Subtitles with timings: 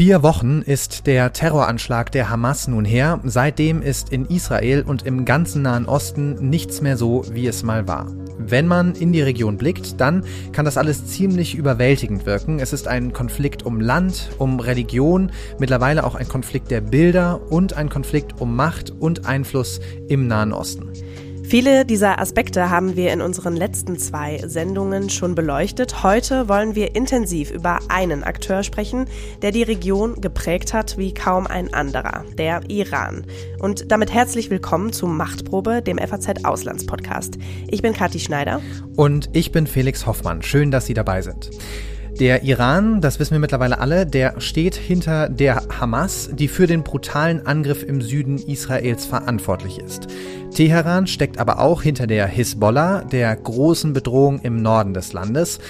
[0.00, 3.20] Vier Wochen ist der Terroranschlag der Hamas nun her.
[3.24, 7.86] Seitdem ist in Israel und im ganzen Nahen Osten nichts mehr so, wie es mal
[7.86, 8.06] war.
[8.38, 12.60] Wenn man in die Region blickt, dann kann das alles ziemlich überwältigend wirken.
[12.60, 17.74] Es ist ein Konflikt um Land, um Religion, mittlerweile auch ein Konflikt der Bilder und
[17.74, 20.90] ein Konflikt um Macht und Einfluss im Nahen Osten.
[21.50, 26.04] Viele dieser Aspekte haben wir in unseren letzten zwei Sendungen schon beleuchtet.
[26.04, 29.06] Heute wollen wir intensiv über einen Akteur sprechen,
[29.42, 33.26] der die Region geprägt hat wie kaum ein anderer, der Iran.
[33.58, 37.36] Und damit herzlich willkommen zu Machtprobe, dem FAZ Auslandspodcast.
[37.66, 38.62] Ich bin Kathi Schneider.
[38.94, 40.42] Und ich bin Felix Hoffmann.
[40.42, 41.50] Schön, dass Sie dabei sind.
[42.20, 46.82] Der Iran, das wissen wir mittlerweile alle, der steht hinter der Hamas, die für den
[46.82, 50.06] brutalen Angriff im Süden Israels verantwortlich ist.
[50.54, 55.60] Teheran steckt aber auch hinter der Hisbollah, der großen Bedrohung im Norden des Landes.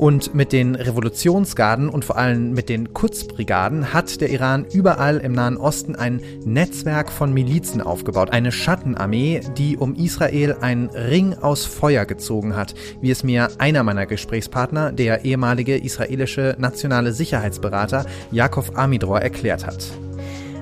[0.00, 5.32] Und mit den Revolutionsgarden und vor allem mit den Kutzbrigaden hat der Iran überall im
[5.32, 11.66] Nahen Osten ein Netzwerk von Milizen aufgebaut, eine Schattenarmee, die um Israel einen Ring aus
[11.66, 18.78] Feuer gezogen hat, wie es mir einer meiner Gesprächspartner, der ehemalige israelische nationale Sicherheitsberater Jakov
[18.78, 19.84] Amidror, erklärt hat.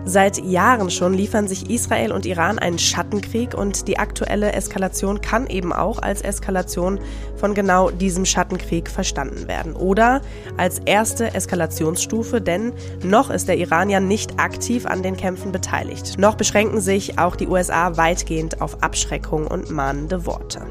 [0.09, 5.47] Seit Jahren schon liefern sich Israel und Iran einen Schattenkrieg und die aktuelle Eskalation kann
[5.49, 6.99] eben auch als Eskalation
[7.37, 9.77] von genau diesem Schattenkrieg verstanden werden.
[9.77, 10.23] Oder
[10.57, 12.73] als erste Eskalationsstufe, denn
[13.05, 16.19] noch ist der Iran ja nicht aktiv an den Kämpfen beteiligt.
[16.19, 20.63] Noch beschränken sich auch die USA weitgehend auf Abschreckung und mahnende Worte.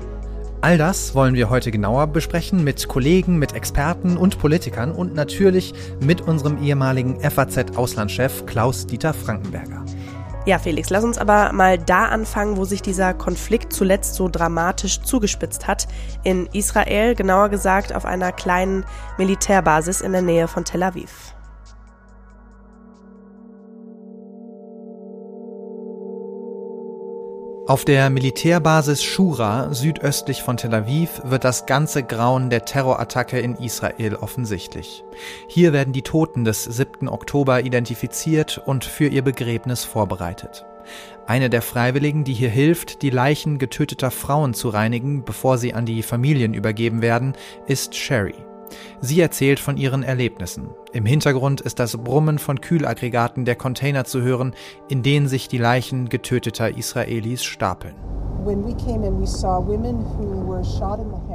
[0.60, 5.74] All das wollen wir heute genauer besprechen mit Kollegen, mit Experten und Politikern und natürlich
[6.02, 9.86] mit unserem ehemaligen FAZ-Auslandschef Klaus-Dieter Frankenberger.
[10.48, 15.02] Ja, Felix, lass uns aber mal da anfangen, wo sich dieser Konflikt zuletzt so dramatisch
[15.02, 15.88] zugespitzt hat.
[16.24, 18.84] In Israel, genauer gesagt auf einer kleinen
[19.20, 21.37] Militärbasis in der Nähe von Tel Aviv.
[27.68, 33.56] Auf der Militärbasis Shura südöstlich von Tel Aviv wird das ganze Grauen der Terrorattacke in
[33.56, 35.04] Israel offensichtlich.
[35.50, 37.10] Hier werden die Toten des 7.
[37.10, 40.66] Oktober identifiziert und für ihr Begräbnis vorbereitet.
[41.26, 45.86] Eine der Freiwilligen, die hier hilft, die Leichen getöteter Frauen zu reinigen, bevor sie an
[45.86, 47.34] die Familien übergeben werden,
[47.68, 48.47] ist Sherry.
[49.02, 50.70] Sie erzählt von ihren Erlebnissen.
[50.94, 54.54] Im Hintergrund ist das Brummen von Kühlaggregaten der Container zu hören,
[54.90, 57.96] in denen sich die Leichen getöteter Israelis stapeln.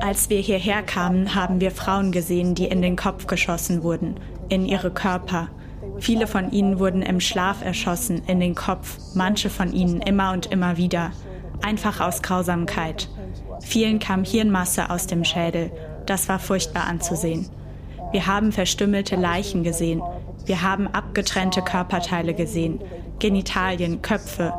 [0.00, 4.64] Als wir hierher kamen, haben wir Frauen gesehen, die in den Kopf geschossen wurden, in
[4.64, 5.48] ihre Körper.
[5.98, 10.46] Viele von ihnen wurden im Schlaf erschossen, in den Kopf, manche von ihnen immer und
[10.46, 11.10] immer wieder,
[11.60, 13.08] einfach aus Grausamkeit.
[13.60, 15.70] Vielen kam Hirnmasse aus dem Schädel
[16.06, 17.48] das war furchtbar anzusehen.
[18.12, 20.02] Wir haben verstümmelte Leichen gesehen.
[20.44, 22.80] Wir haben abgetrennte Körperteile gesehen.
[23.18, 24.52] Genitalien, Köpfe.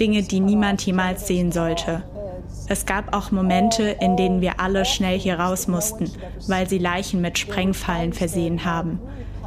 [0.00, 2.02] Dinge, die niemand jemals sehen sollte.
[2.68, 6.10] Es gab auch Momente, in denen wir alle schnell hier raus mussten,
[6.48, 8.98] weil sie Leichen mit Sprengfallen versehen haben.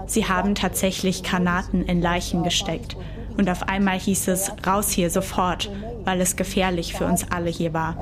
[0.06, 2.96] Sie haben tatsächlich Granaten in Leichen gesteckt.
[3.40, 5.72] Und auf einmal hieß es, raus hier sofort,
[6.04, 7.96] weil es gefährlich für uns alle hier war.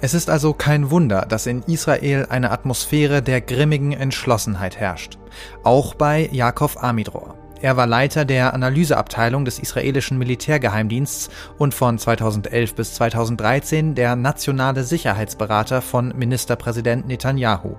[0.00, 5.18] Es ist also kein Wunder, dass in Israel eine Atmosphäre der grimmigen Entschlossenheit herrscht.
[5.62, 7.34] Auch bei Jakov Amidror.
[7.60, 11.28] Er war Leiter der Analyseabteilung des israelischen Militärgeheimdienstes
[11.58, 17.76] und von 2011 bis 2013 der nationale Sicherheitsberater von Ministerpräsident Netanyahu.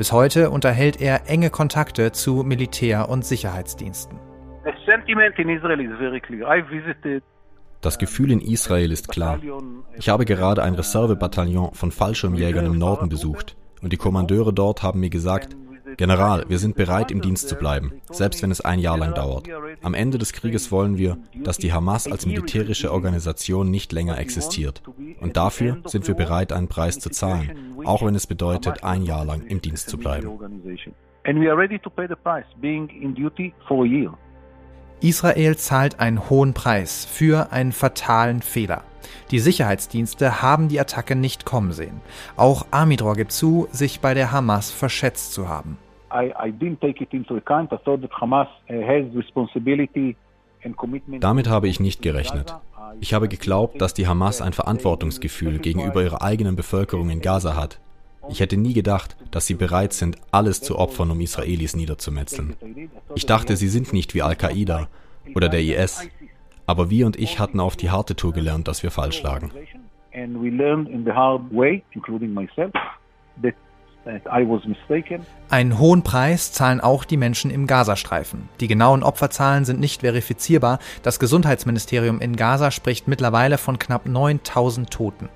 [0.00, 4.18] Bis heute unterhält er enge Kontakte zu Militär- und Sicherheitsdiensten.
[7.82, 9.38] Das Gefühl in Israel ist klar.
[9.98, 15.00] Ich habe gerade ein Reservebataillon von Fallschirmjägern im Norden besucht und die Kommandeure dort haben
[15.00, 15.54] mir gesagt,
[15.96, 19.48] General, wir sind bereit, im Dienst zu bleiben, selbst wenn es ein Jahr lang dauert.
[19.82, 24.82] Am Ende des Krieges wollen wir, dass die Hamas als militärische Organisation nicht länger existiert.
[25.20, 29.24] Und dafür sind wir bereit, einen Preis zu zahlen, auch wenn es bedeutet, ein Jahr
[29.24, 30.28] lang im Dienst zu bleiben.
[35.02, 38.82] Israel zahlt einen hohen Preis für einen fatalen Fehler.
[39.30, 42.00] Die Sicherheitsdienste haben die Attacke nicht kommen sehen.
[42.36, 45.78] Auch Amidror gibt zu, sich bei der Hamas verschätzt zu haben.
[51.20, 52.54] Damit habe ich nicht gerechnet.
[53.00, 57.80] Ich habe geglaubt, dass die Hamas ein Verantwortungsgefühl gegenüber ihrer eigenen Bevölkerung in Gaza hat.
[58.30, 62.56] Ich hätte nie gedacht, dass sie bereit sind, alles zu opfern, um Israelis niederzumetzeln.
[63.14, 64.88] Ich dachte, sie sind nicht wie Al-Qaida
[65.34, 66.08] oder der IS,
[66.66, 69.50] Aber wir und ich hatten auf die harte Tour gelernt, dass wir falsch lagen.
[75.50, 78.48] Einen hohen Preis zahlen auch die Menschen im Gazastreifen.
[78.60, 80.78] Die genauen Opferzahlen sind nicht verifizierbar.
[81.02, 85.28] Das Gesundheitsministerium in Gaza spricht mittlerweile von knapp 9000 Toten.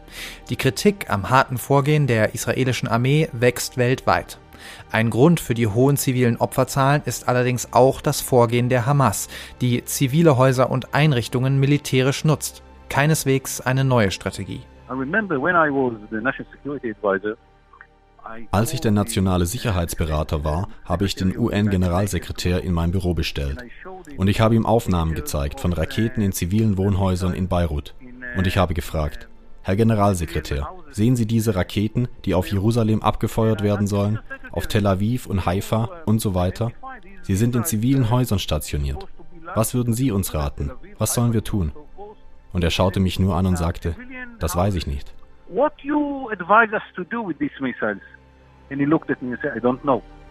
[0.49, 4.39] Die Kritik am harten Vorgehen der israelischen Armee wächst weltweit.
[4.91, 9.29] Ein Grund für die hohen zivilen Opferzahlen ist allerdings auch das Vorgehen der Hamas,
[9.61, 12.63] die zivile Häuser und Einrichtungen militärisch nutzt.
[12.89, 14.63] Keineswegs eine neue Strategie.
[18.51, 23.59] Als ich der nationale Sicherheitsberater war, habe ich den UN-Generalsekretär in mein Büro bestellt.
[24.17, 27.95] Und ich habe ihm Aufnahmen gezeigt von Raketen in zivilen Wohnhäusern in Beirut.
[28.37, 29.29] Und ich habe gefragt,
[29.63, 34.21] Herr Generalsekretär, sehen Sie diese Raketen, die auf Jerusalem abgefeuert werden sollen,
[34.53, 36.73] auf Tel Aviv und Haifa und so weiter?
[37.23, 39.07] Sie sind in zivilen Häusern stationiert.
[39.55, 40.71] Was würden Sie uns raten?
[40.99, 41.73] Was sollen wir tun?
[42.53, 43.97] Und er schaute mich nur an und sagte,
[44.39, 45.14] das weiß ich nicht.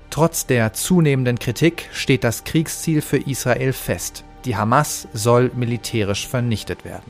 [0.10, 4.24] Trotz der zunehmenden Kritik steht das Kriegsziel für Israel fest.
[4.46, 7.10] Die Hamas soll militärisch vernichtet werden.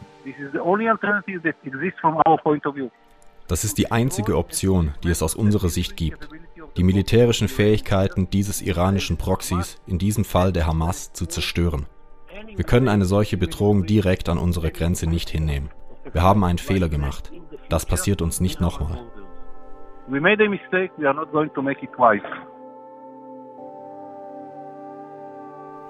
[3.47, 6.29] Das ist die einzige Option, die es aus unserer Sicht gibt.
[6.77, 11.87] Die militärischen Fähigkeiten dieses iranischen Proxys, in diesem Fall der Hamas, zu zerstören.
[12.55, 15.69] Wir können eine solche Bedrohung direkt an unsere Grenze nicht hinnehmen.
[16.11, 17.31] Wir haben einen Fehler gemacht.
[17.69, 18.99] Das passiert uns nicht nochmal.
[20.07, 22.21] We made a mistake, we are not going to make it twice.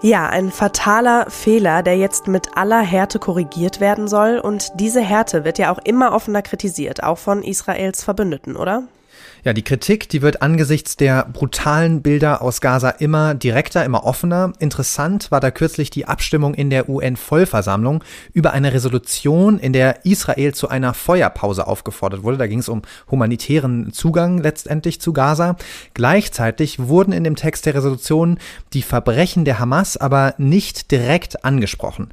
[0.02, 4.38] Ja, ein fataler Fehler, der jetzt mit aller Härte korrigiert werden soll.
[4.38, 8.84] Und diese Härte wird ja auch immer offener kritisiert, auch von Israels Verbündeten, oder?
[9.46, 14.54] Ja, die Kritik, die wird angesichts der brutalen Bilder aus Gaza immer direkter, immer offener.
[14.60, 20.54] Interessant war da kürzlich die Abstimmung in der UN-Vollversammlung über eine Resolution, in der Israel
[20.54, 22.38] zu einer Feuerpause aufgefordert wurde.
[22.38, 25.58] Da ging es um humanitären Zugang letztendlich zu Gaza.
[25.94, 28.40] Gleichzeitig wurden in dem Text der Resolution
[28.72, 32.08] die Verbrechen der Hamas aber nicht direkt angesprochen.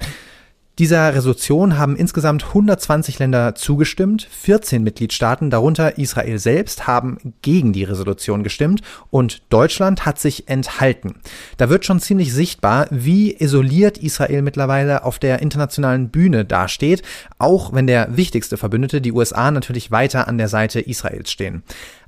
[0.80, 7.84] Dieser Resolution haben insgesamt 120 Länder zugestimmt, 14 Mitgliedstaaten, darunter Israel selbst, haben gegen die
[7.84, 8.80] Resolution gestimmt
[9.10, 11.16] und Deutschland hat sich enthalten.
[11.58, 17.02] Da wird schon ziemlich sichtbar, wie isoliert Israel mittlerweile auf der internationalen Bühne dasteht,
[17.38, 21.62] auch wenn der wichtigste Verbündete, die USA, natürlich weiter an der Seite Israels stehen.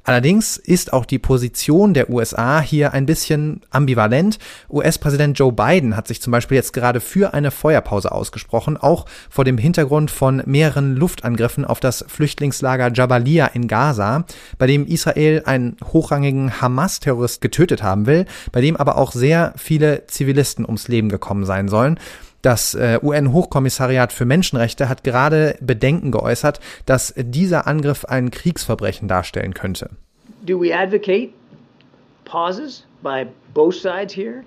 [0.04, 4.38] Allerdings ist auch die Position der USA hier ein bisschen ambivalent.
[4.68, 9.44] US-Präsident Joe Biden hat sich zum Beispiel jetzt gerade für eine Feuerpause ausgesprochen, auch vor
[9.44, 14.24] dem Hintergrund von mehreren Luftangriffen auf das Flüchtlingslager Jabalia in Gaza,
[14.58, 20.06] bei dem Israel einen hochrangigen Hamas-Terrorist getötet haben will, bei dem aber auch sehr viele
[20.08, 21.98] Zivilisten ums Leben gekommen sein sollen.
[22.42, 29.54] Das äh, UN-Hochkommissariat für Menschenrechte hat gerade Bedenken geäußert, dass dieser Angriff ein Kriegsverbrechen darstellen
[29.54, 29.90] könnte.
[30.44, 31.32] Do we advocate
[32.24, 34.42] pauses by both sides here?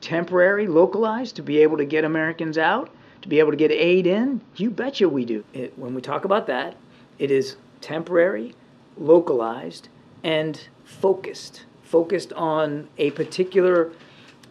[0.00, 2.90] Temporary, localized, to be able to get Americans out,
[3.22, 4.40] to be able to get aid in?
[4.56, 5.42] You betcha we do.
[5.52, 6.76] It, when we talk about that,
[7.18, 8.54] it is temporary,
[8.96, 9.88] localized,
[10.22, 11.64] and focused.
[11.82, 13.90] Focused on a particular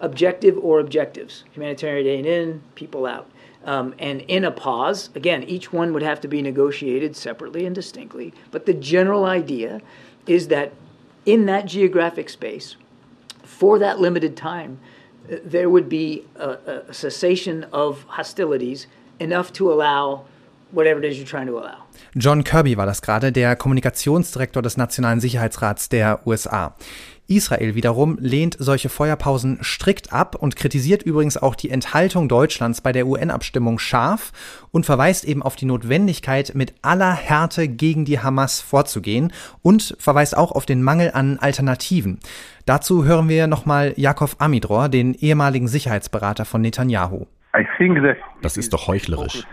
[0.01, 3.29] objective or objectives humanitarian aid in, people out.
[3.63, 7.75] Um, and in a pause, again, each one would have to be negotiated separately and
[7.75, 8.33] distinctly.
[8.49, 9.81] But the general idea
[10.25, 10.73] is that
[11.25, 12.75] in that geographic space,
[13.43, 14.79] for that limited time,
[15.31, 18.87] uh, there would be a, a cessation of hostilities
[19.19, 20.25] enough to allow
[20.71, 21.83] whatever it is you're trying to allow.
[22.15, 26.75] John Kirby war das gerade, der Kommunikationsdirektor des Nationalen Sicherheitsrats der USA.
[27.31, 32.91] Israel wiederum lehnt solche Feuerpausen strikt ab und kritisiert übrigens auch die Enthaltung Deutschlands bei
[32.91, 34.31] der UN-Abstimmung scharf
[34.71, 40.37] und verweist eben auf die Notwendigkeit, mit aller Härte gegen die Hamas vorzugehen und verweist
[40.37, 42.19] auch auf den Mangel an Alternativen.
[42.65, 47.25] Dazu hören wir nochmal Jakov Amidror, den ehemaligen Sicherheitsberater von Netanyahu.
[48.41, 49.45] Das ist doch heuchlerisch.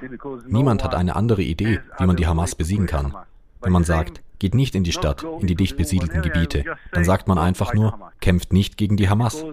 [0.46, 3.14] Niemand hat eine andere Idee, wie man die Hamas besiegen kann.
[3.60, 7.28] Wenn man sagt, geht nicht in die Stadt, in die dicht besiedelten Gebiete, dann sagt
[7.28, 9.44] man einfach nur, kämpft nicht gegen die Hamas.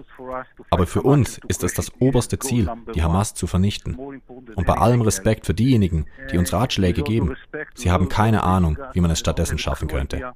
[0.70, 3.96] Aber für uns ist es das oberste Ziel, die Hamas zu vernichten.
[3.96, 7.36] Und bei allem Respekt für diejenigen, die uns Ratschläge geben,
[7.74, 10.32] sie haben keine Ahnung, wie man es stattdessen schaffen könnte.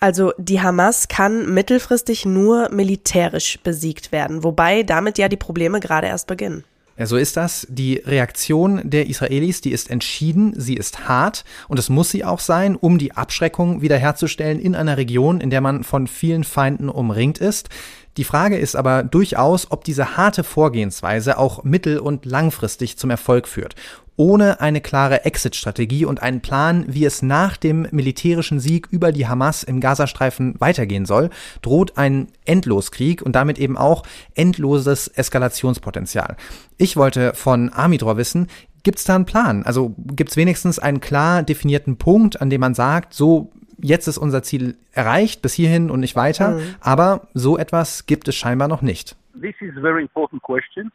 [0.00, 6.06] Also die Hamas kann mittelfristig nur militärisch besiegt werden, wobei damit ja die Probleme gerade
[6.06, 6.64] erst beginnen.
[6.98, 7.64] Ja, so ist das.
[7.70, 12.40] Die Reaktion der Israelis, die ist entschieden, sie ist hart und es muss sie auch
[12.40, 17.38] sein, um die Abschreckung wiederherzustellen in einer Region, in der man von vielen Feinden umringt
[17.38, 17.68] ist.
[18.16, 23.46] Die Frage ist aber durchaus, ob diese harte Vorgehensweise auch mittel- und langfristig zum Erfolg
[23.46, 23.76] führt.
[24.18, 29.28] Ohne eine klare Exit-Strategie und einen Plan, wie es nach dem militärischen Sieg über die
[29.28, 31.30] Hamas im Gazastreifen weitergehen soll,
[31.62, 34.02] droht ein Endloskrieg und damit eben auch
[34.34, 36.36] endloses Eskalationspotenzial.
[36.78, 38.48] Ich wollte von Amidror wissen,
[38.84, 39.64] Gibt es da einen Plan?
[39.64, 44.18] Also gibt es wenigstens einen klar definierten Punkt, an dem man sagt, so jetzt ist
[44.18, 46.52] unser Ziel erreicht, bis hierhin und nicht weiter.
[46.52, 46.74] Mhm.
[46.80, 49.16] Aber so etwas gibt es scheinbar noch nicht.
[49.40, 50.90] This is very important questions,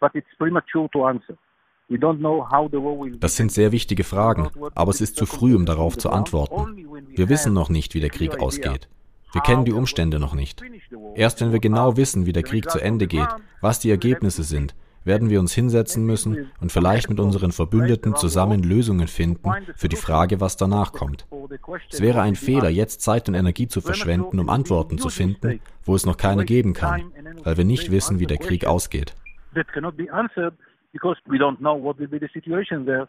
[0.00, 1.36] but it's premature to answer.
[3.20, 6.86] Das sind sehr wichtige Fragen, aber es ist zu früh, um darauf zu antworten.
[7.08, 8.88] Wir wissen noch nicht, wie der Krieg ausgeht.
[9.32, 10.62] Wir kennen die Umstände noch nicht.
[11.14, 13.28] Erst wenn wir genau wissen, wie der Krieg zu Ende geht,
[13.60, 14.74] was die Ergebnisse sind,
[15.04, 19.96] werden wir uns hinsetzen müssen und vielleicht mit unseren Verbündeten zusammen Lösungen finden für die
[19.96, 21.26] Frage, was danach kommt.
[21.90, 25.94] Es wäre ein Fehler, jetzt Zeit und Energie zu verschwenden, um Antworten zu finden, wo
[25.94, 27.12] es noch keine geben kann,
[27.42, 29.14] weil wir nicht wissen, wie der Krieg ausgeht.
[30.94, 33.08] Because we don't know what will be the situation there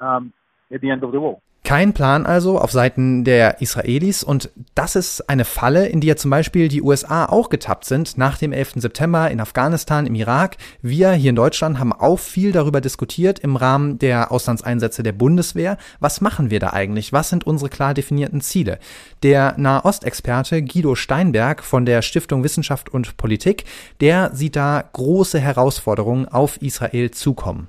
[0.00, 0.34] um,
[0.74, 1.40] at the end of the war.
[1.70, 6.16] Kein Plan also auf Seiten der Israelis und das ist eine Falle, in die ja
[6.16, 8.72] zum Beispiel die USA auch getappt sind nach dem 11.
[8.78, 10.56] September in Afghanistan, im Irak.
[10.82, 15.78] Wir hier in Deutschland haben auch viel darüber diskutiert im Rahmen der Auslandseinsätze der Bundeswehr.
[16.00, 17.12] Was machen wir da eigentlich?
[17.12, 18.80] Was sind unsere klar definierten Ziele?
[19.22, 23.62] Der Nahostexperte Guido Steinberg von der Stiftung Wissenschaft und Politik,
[24.00, 27.68] der sieht da große Herausforderungen auf Israel zukommen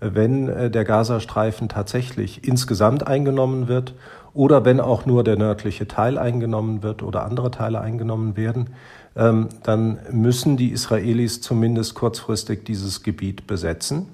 [0.00, 3.94] wenn äh, der Gazastreifen tatsächlich insgesamt eingenommen wird
[4.34, 8.70] oder wenn auch nur der nördliche Teil eingenommen wird oder andere Teile eingenommen werden,
[9.16, 14.08] ähm, dann müssen die Israelis zumindest kurzfristig dieses Gebiet besetzen.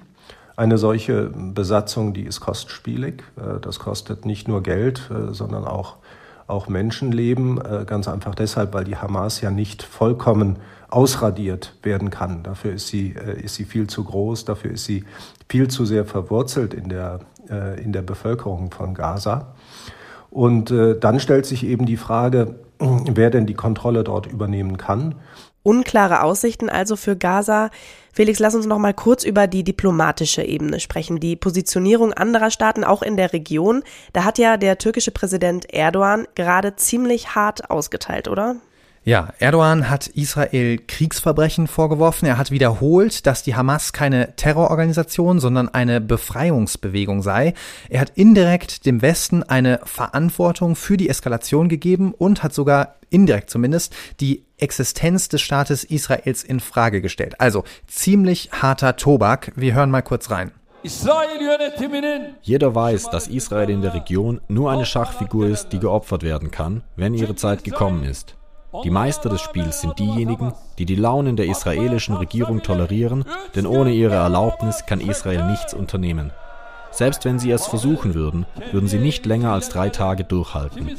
[0.54, 3.24] Eine solche Besatzung, die ist kostspielig.
[3.36, 5.96] Äh, das kostet nicht nur Geld, äh, sondern auch,
[6.46, 7.60] auch Menschenleben.
[7.86, 10.58] Ganz einfach deshalb, weil die Hamas ja nicht vollkommen
[10.88, 12.42] ausradiert werden kann.
[12.42, 13.10] Dafür ist sie,
[13.42, 15.04] ist sie viel zu groß, dafür ist sie
[15.48, 17.20] viel zu sehr verwurzelt in der,
[17.50, 19.54] äh, in der Bevölkerung von Gaza.
[20.30, 25.16] Und äh, dann stellt sich eben die Frage, wer denn die Kontrolle dort übernehmen kann.
[25.62, 27.70] Unklare Aussichten also für Gaza.
[28.12, 31.20] Felix, lass uns noch mal kurz über die diplomatische Ebene sprechen.
[31.20, 33.82] Die Positionierung anderer Staaten auch in der Region.
[34.12, 38.56] Da hat ja der türkische Präsident Erdogan gerade ziemlich hart ausgeteilt, oder?
[39.04, 42.26] Ja, Erdogan hat Israel Kriegsverbrechen vorgeworfen.
[42.26, 47.54] Er hat wiederholt, dass die Hamas keine Terrororganisation, sondern eine Befreiungsbewegung sei.
[47.88, 53.50] Er hat indirekt dem Westen eine Verantwortung für die Eskalation gegeben und hat sogar indirekt
[53.50, 57.40] zumindest die Existenz des Staates Israels in Frage gestellt.
[57.40, 59.50] Also ziemlich harter Tobak.
[59.56, 60.52] Wir hören mal kurz rein.
[62.42, 66.84] Jeder weiß, dass Israel in der Region nur eine Schachfigur ist, die geopfert werden kann,
[66.94, 68.36] wenn ihre Zeit gekommen ist.
[68.84, 73.24] Die Meister des Spiels sind diejenigen, die die Launen der israelischen Regierung tolerieren,
[73.54, 76.32] denn ohne ihre Erlaubnis kann Israel nichts unternehmen.
[76.92, 80.90] Selbst wenn sie es versuchen würden, würden sie nicht länger als drei Tage durchhalten.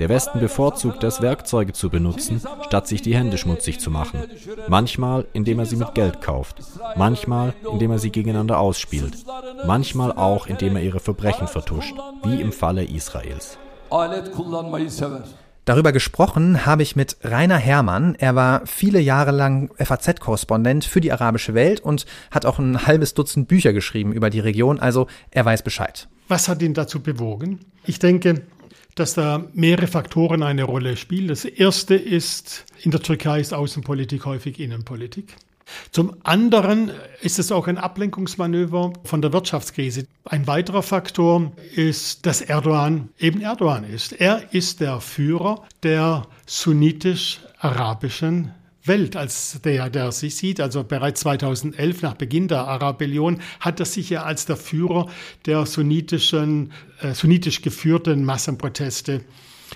[0.00, 4.24] Der Westen bevorzugt es, Werkzeuge zu benutzen, statt sich die Hände schmutzig zu machen.
[4.66, 6.62] Manchmal, indem er sie mit Geld kauft.
[6.96, 9.24] Manchmal, indem er sie gegeneinander ausspielt.
[9.64, 13.56] Manchmal auch, indem er ihre Verbrechen vertuscht, wie im Falle Israels.
[15.66, 18.14] Darüber gesprochen habe ich mit Rainer Herrmann.
[18.14, 23.14] Er war viele Jahre lang FAZ-Korrespondent für die arabische Welt und hat auch ein halbes
[23.14, 26.08] Dutzend Bücher geschrieben über die Region, also er weiß Bescheid.
[26.28, 27.58] Was hat ihn dazu bewogen?
[27.84, 28.42] Ich denke,
[28.94, 31.26] dass da mehrere Faktoren eine Rolle spielen.
[31.26, 35.34] Das erste ist, in der Türkei ist Außenpolitik häufig Innenpolitik.
[35.90, 36.92] Zum anderen
[37.22, 40.06] ist es auch ein Ablenkungsmanöver von der Wirtschaftskrise.
[40.24, 44.12] Ein weiterer Faktor ist, dass Erdogan eben Erdogan ist.
[44.12, 48.52] Er ist der Führer der sunnitisch-arabischen
[48.84, 50.60] Welt, als der, der sich sieht.
[50.60, 55.08] Also bereits 2011, nach Beginn der Arabellion, hat er sich ja als der Führer
[55.46, 59.24] der sunnitischen, äh, sunnitisch geführten Massenproteste,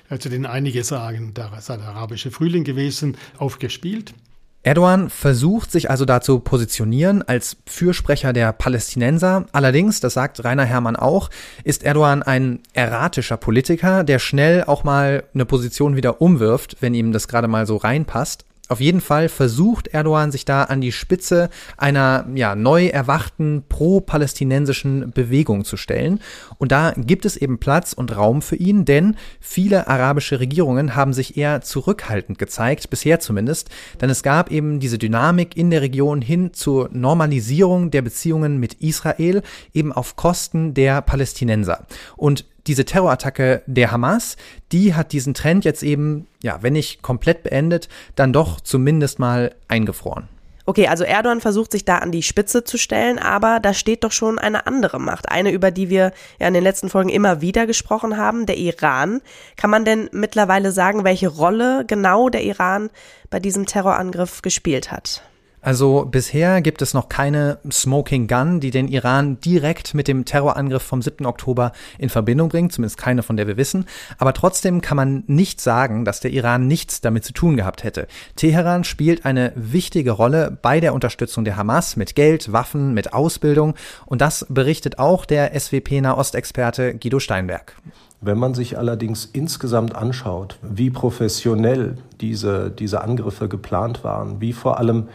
[0.09, 4.15] äh, zu denen einige sagen, da sei der arabische Frühling gewesen, aufgespielt.
[4.63, 9.47] Erdogan versucht sich also da zu positionieren als Fürsprecher der Palästinenser.
[9.53, 11.31] Allerdings, das sagt Rainer Herrmann auch,
[11.65, 17.13] ist Erdogan ein erratischer Politiker, der schnell auch mal eine Position wieder umwirft, wenn ihm
[17.13, 18.45] das gerade mal so reinpasst.
[18.71, 25.11] Auf jeden Fall versucht Erdogan sich da an die Spitze einer ja, neu erwachten pro-palästinensischen
[25.11, 26.21] Bewegung zu stellen.
[26.59, 31.13] Und da gibt es eben Platz und Raum für ihn, denn viele arabische Regierungen haben
[31.13, 36.23] sich eher zurückhaltend gezeigt, bisher zumindest, denn es gab eben diese Dynamik in der Region
[36.23, 39.43] hin zur Normalisierung der Beziehungen mit Israel,
[39.75, 41.87] eben auf Kosten der Palästinenser.
[42.17, 44.37] Und diese Terrorattacke der Hamas,
[44.73, 49.55] die hat diesen Trend jetzt eben, ja, wenn nicht komplett beendet, dann doch zumindest mal
[49.69, 50.29] eingefroren.
[50.67, 54.13] Okay, also Erdogan versucht sich da an die Spitze zu stellen, aber da steht doch
[54.13, 57.67] schon eine andere Macht, eine, über die wir ja in den letzten Folgen immer wieder
[57.67, 59.21] gesprochen haben, der Iran.
[59.57, 62.91] Kann man denn mittlerweile sagen, welche Rolle genau der Iran
[63.31, 65.23] bei diesem Terrorangriff gespielt hat?
[65.63, 70.83] Also bisher gibt es noch keine Smoking Gun, die den Iran direkt mit dem Terrorangriff
[70.83, 71.27] vom 7.
[71.27, 73.85] Oktober in Verbindung bringt, zumindest keine, von der wir wissen.
[74.19, 78.07] Aber trotzdem kann man nicht sagen, dass der Iran nichts damit zu tun gehabt hätte.
[78.37, 83.75] Teheran spielt eine wichtige Rolle bei der Unterstützung der Hamas mit Geld, Waffen, mit Ausbildung.
[84.07, 87.77] Und das berichtet auch der SWP-Nahostexperte Guido Steinberg.
[88.23, 94.79] Wenn man sich allerdings insgesamt anschaut, wie professionell diese, diese Angriffe geplant waren, wie vor
[94.79, 95.09] allem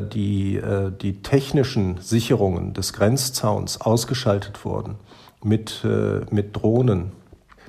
[0.00, 4.96] die, äh, die technischen Sicherungen des Grenzzauns ausgeschaltet wurden
[5.44, 7.12] mit, äh, mit Drohnen,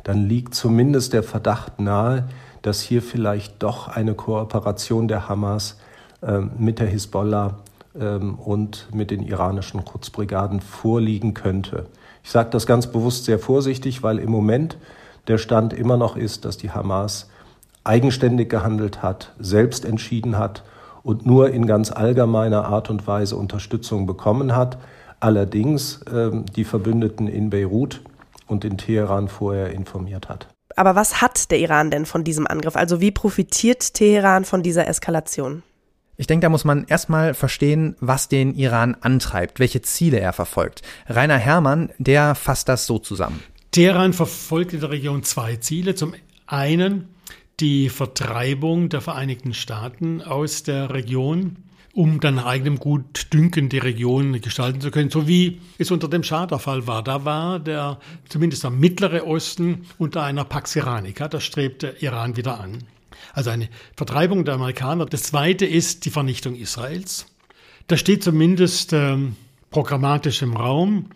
[0.04, 2.30] dann liegt zumindest der Verdacht nahe,
[2.62, 5.78] dass hier vielleicht doch eine Kooperation der Hamas
[6.24, 7.58] ähm, mit der Hisbollah
[8.00, 11.88] ähm, und mit den iranischen Kurzbrigaden vorliegen könnte.
[12.24, 14.78] Ich sage das ganz bewusst sehr vorsichtig, weil im Moment
[15.28, 17.30] der Stand immer noch ist, dass die Hamas
[17.84, 20.64] eigenständig gehandelt hat, selbst entschieden hat
[21.08, 24.78] und nur in ganz allgemeiner Art und Weise Unterstützung bekommen hat.
[25.22, 28.02] Allerdings ähm, die Verbündeten in Beirut
[28.46, 30.50] und in Teheran vorher informiert hat.
[30.76, 32.76] Aber was hat der Iran denn von diesem Angriff?
[32.76, 35.64] Also wie profitiert Teheran von dieser Eskalation?
[36.18, 40.82] Ich denke, da muss man erstmal verstehen, was den Iran antreibt, welche Ziele er verfolgt.
[41.08, 43.42] Rainer Herrmann, der fasst das so zusammen.
[43.72, 45.96] Teheran verfolgt in der Region zwei Ziele.
[45.96, 46.16] Zum
[46.48, 47.08] einen
[47.60, 51.58] die Vertreibung der Vereinigten Staaten aus der Region,
[51.94, 56.46] um dann eigenem Gutdünken die Region gestalten zu können, so wie es unter dem Schah
[56.46, 57.04] der Fall war.
[57.04, 58.00] Da war der,
[58.30, 62.84] zumindest der Mittlere Osten unter einer Pax Iranica, das strebt der Iran wieder an.
[63.34, 65.08] Also eine Vertreibung der Amerikaner.
[65.08, 67.26] Das zweite ist die Vernichtung Israels.
[67.88, 69.36] Das steht zumindest ähm,
[69.72, 71.10] programmatisch im Raum.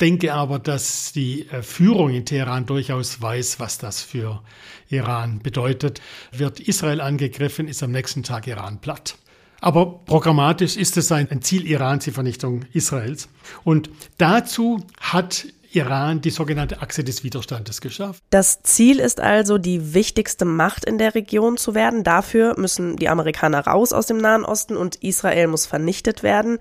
[0.00, 4.42] Denke aber, dass die äh, Führung in Teheran durchaus weiß, was das für
[4.88, 6.00] Iran bedeutet.
[6.32, 9.16] Wird Israel angegriffen, ist am nächsten Tag Iran platt.
[9.60, 13.28] Aber programmatisch ist es ein Ziel Irans, die Vernichtung Israels.
[13.62, 18.22] Und dazu hat Iran die sogenannte Achse des Widerstandes geschafft.
[18.30, 22.02] Das Ziel ist also, die wichtigste Macht in der Region zu werden.
[22.02, 26.58] Dafür müssen die Amerikaner raus aus dem Nahen Osten und Israel muss vernichtet werden.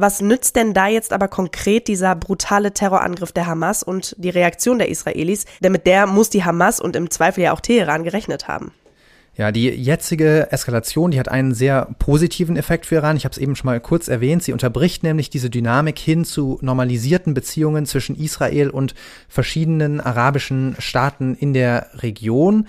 [0.00, 4.78] Was nützt denn da jetzt aber konkret dieser brutale Terrorangriff der Hamas und die Reaktion
[4.78, 5.44] der Israelis?
[5.60, 8.70] Denn mit der muss die Hamas und im Zweifel ja auch Teheran gerechnet haben.
[9.36, 13.16] Ja, die jetzige Eskalation, die hat einen sehr positiven Effekt für Iran.
[13.16, 14.44] Ich habe es eben schon mal kurz erwähnt.
[14.44, 18.94] Sie unterbricht nämlich diese Dynamik hin zu normalisierten Beziehungen zwischen Israel und
[19.28, 22.68] verschiedenen arabischen Staaten in der Region.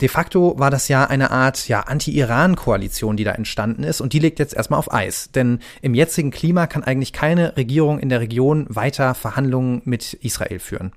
[0.00, 4.18] De facto war das ja eine Art ja, Anti-Iran-Koalition, die da entstanden ist und die
[4.18, 5.30] liegt jetzt erstmal auf Eis.
[5.32, 10.58] Denn im jetzigen Klima kann eigentlich keine Regierung in der Region weiter Verhandlungen mit Israel
[10.58, 10.92] führen.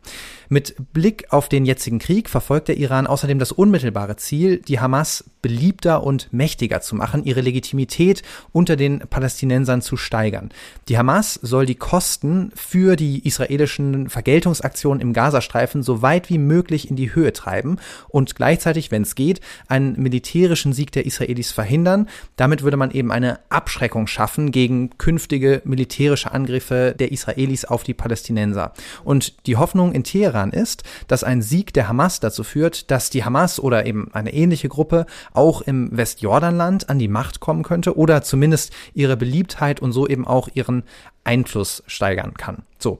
[0.49, 5.25] Mit Blick auf den jetzigen Krieg verfolgt der Iran außerdem das unmittelbare Ziel, die Hamas
[5.41, 10.49] beliebter und mächtiger zu machen, ihre Legitimität unter den Palästinensern zu steigern.
[10.87, 16.89] Die Hamas soll die Kosten für die israelischen Vergeltungsaktionen im Gazastreifen so weit wie möglich
[16.89, 22.07] in die Höhe treiben und gleichzeitig, wenn es geht, einen militärischen Sieg der Israelis verhindern.
[22.35, 27.93] Damit würde man eben eine Abschreckung schaffen gegen künftige militärische Angriffe der Israelis auf die
[27.93, 28.73] Palästinenser.
[29.03, 33.23] Und die Hoffnung in Teheran ist, dass ein Sieg der Hamas dazu führt, dass die
[33.23, 38.21] Hamas oder eben eine ähnliche Gruppe auch im Westjordanland an die Macht kommen könnte oder
[38.21, 40.83] zumindest ihre Beliebtheit und so eben auch ihren
[41.23, 42.63] Einfluss steigern kann.
[42.79, 42.99] So.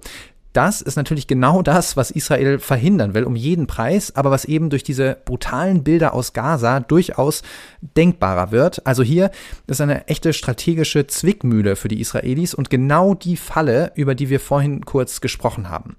[0.57, 4.71] Das ist natürlich genau das, was Israel verhindern will, um jeden Preis, aber was eben
[4.71, 7.43] durch diese brutalen Bilder aus Gaza durchaus
[7.95, 8.83] denkbarer wird.
[8.83, 9.29] Also hier
[9.67, 14.39] ist eine echte strategische Zwickmühle für die Israelis und genau die Falle, über die wir
[14.39, 15.95] vorhin kurz gesprochen haben.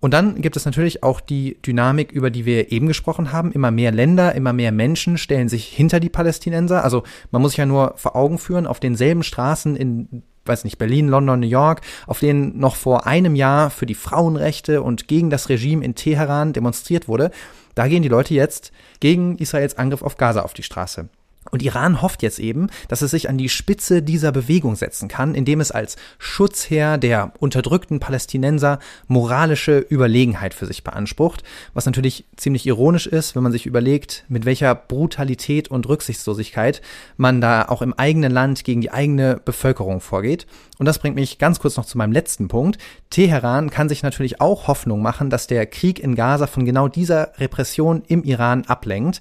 [0.00, 3.52] Und dann gibt es natürlich auch die Dynamik, über die wir eben gesprochen haben.
[3.52, 6.84] Immer mehr Länder, immer mehr Menschen stellen sich hinter die Palästinenser.
[6.84, 10.78] Also man muss sich ja nur vor Augen führen, auf denselben Straßen in weiß nicht,
[10.78, 15.30] Berlin, London, New York, auf denen noch vor einem Jahr für die Frauenrechte und gegen
[15.30, 17.30] das Regime in Teheran demonstriert wurde,
[17.74, 21.08] da gehen die Leute jetzt gegen Israels Angriff auf Gaza auf die Straße.
[21.50, 25.34] Und Iran hofft jetzt eben, dass es sich an die Spitze dieser Bewegung setzen kann,
[25.34, 32.66] indem es als Schutzherr der unterdrückten Palästinenser moralische Überlegenheit für sich beansprucht, was natürlich ziemlich
[32.66, 36.82] ironisch ist, wenn man sich überlegt, mit welcher Brutalität und Rücksichtslosigkeit
[37.16, 40.46] man da auch im eigenen Land gegen die eigene Bevölkerung vorgeht.
[40.78, 42.78] Und das bringt mich ganz kurz noch zu meinem letzten Punkt.
[43.08, 47.32] Teheran kann sich natürlich auch Hoffnung machen, dass der Krieg in Gaza von genau dieser
[47.38, 49.20] Repression im Iran ablenkt.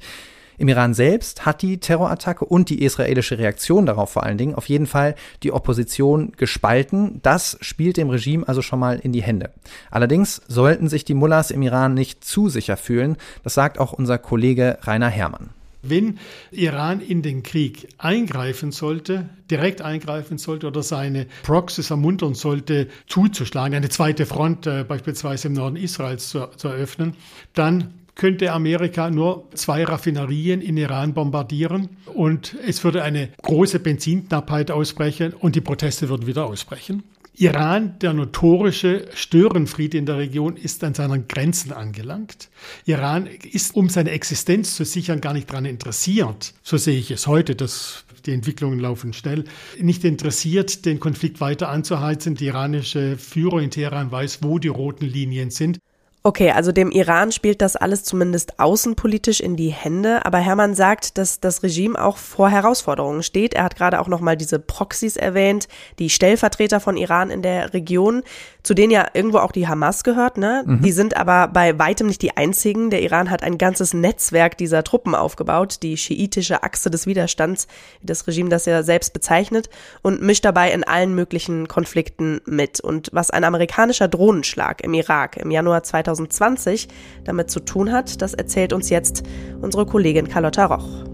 [0.60, 4.68] Im Iran selbst hat die Terrorattacke und die israelische Reaktion darauf vor allen Dingen auf
[4.68, 7.22] jeden Fall die Opposition gespalten.
[7.24, 9.52] Das spielt dem Regime also schon mal in die Hände.
[9.90, 13.16] Allerdings sollten sich die Mullahs im Iran nicht zu sicher fühlen.
[13.42, 15.52] Das sagt auch unser Kollege Rainer Herrmann.
[15.82, 16.20] Wenn
[16.52, 23.76] Iran in den Krieg eingreifen sollte, direkt eingreifen sollte oder seine Proxys ermuntern sollte, zuzuschlagen,
[23.76, 27.16] eine zweite Front äh, beispielsweise im Norden Israels zu, zu eröffnen,
[27.54, 34.72] dann könnte Amerika nur zwei Raffinerien in Iran bombardieren und es würde eine große Benzinknappheit
[34.72, 37.04] ausbrechen und die Proteste würden wieder ausbrechen.
[37.36, 42.50] Iran, der notorische Störenfried in der Region, ist an seinen Grenzen angelangt.
[42.86, 47.26] Iran ist, um seine Existenz zu sichern, gar nicht daran interessiert, so sehe ich es
[47.26, 49.46] heute, dass die Entwicklungen laufen schnell,
[49.80, 52.36] nicht interessiert, den Konflikt weiter anzuheizen.
[52.36, 55.80] Die iranische Führung in Teheran weiß, wo die roten Linien sind.
[56.22, 61.18] Okay, also dem Iran spielt das alles zumindest außenpolitisch in die Hände, aber Hermann sagt,
[61.18, 63.54] dass das Regime auch vor Herausforderungen steht.
[63.54, 68.24] Er hat gerade auch nochmal diese Proxys erwähnt, die Stellvertreter von Iran in der Region,
[68.64, 70.64] zu denen ja irgendwo auch die Hamas gehört, ne?
[70.66, 70.82] Mhm.
[70.82, 72.90] Die sind aber bei weitem nicht die einzigen.
[72.90, 77.68] Der Iran hat ein ganzes Netzwerk dieser Truppen aufgebaut, die schiitische Achse des Widerstands,
[78.02, 79.70] wie das Regime das ja selbst bezeichnet,
[80.02, 82.80] und mischt dabei in allen möglichen Konflikten mit.
[82.80, 86.88] Und was ein amerikanischer Drohnenschlag im Irak im Januar 2000 2020
[87.24, 89.24] damit zu tun hat, das erzählt uns jetzt
[89.62, 91.06] unsere Kollegin Carlotta Roch.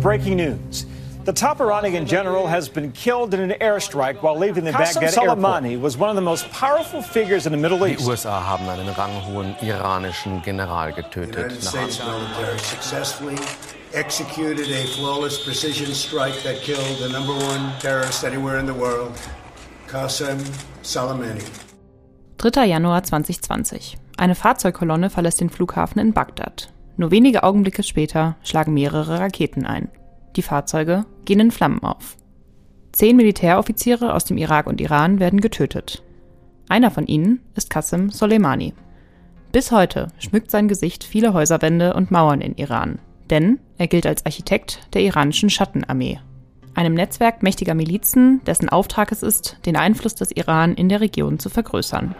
[0.00, 0.86] Breaking news.
[1.24, 5.14] The top Iranian general has been killed in an airstrike while leaving the Qasem Baghdad
[5.14, 5.80] Soleimani airport.
[5.80, 8.00] was one of the most powerful figures in the Middle East.
[8.00, 11.32] Die USA haben einen ranghohen iranischen General getötet.
[11.32, 13.38] The United States military successfully
[13.94, 19.12] executed a flawless precision strike that killed the number one terrorist anywhere in the world,
[19.88, 20.38] Qasem
[20.82, 21.42] Soleimani.
[22.36, 22.66] 3.
[22.66, 23.96] Januar 2020.
[24.18, 26.68] Eine Fahrzeugkolonne verlässt den Flughafen in Bagdad.
[26.98, 29.88] Nur wenige Augenblicke später schlagen mehrere Raketen ein.
[30.36, 32.16] Die Fahrzeuge gehen in Flammen auf.
[32.92, 36.02] Zehn Militäroffiziere aus dem Irak und Iran werden getötet.
[36.68, 38.74] Einer von ihnen ist Qasem Soleimani.
[39.52, 42.98] Bis heute schmückt sein Gesicht viele Häuserwände und Mauern in Iran,
[43.30, 46.18] denn er gilt als Architekt der iranischen Schattenarmee
[46.74, 51.38] einem Netzwerk mächtiger Milizen, dessen Auftrag es ist, den Einfluss des Iran in der Region
[51.38, 52.14] zu vergrößern.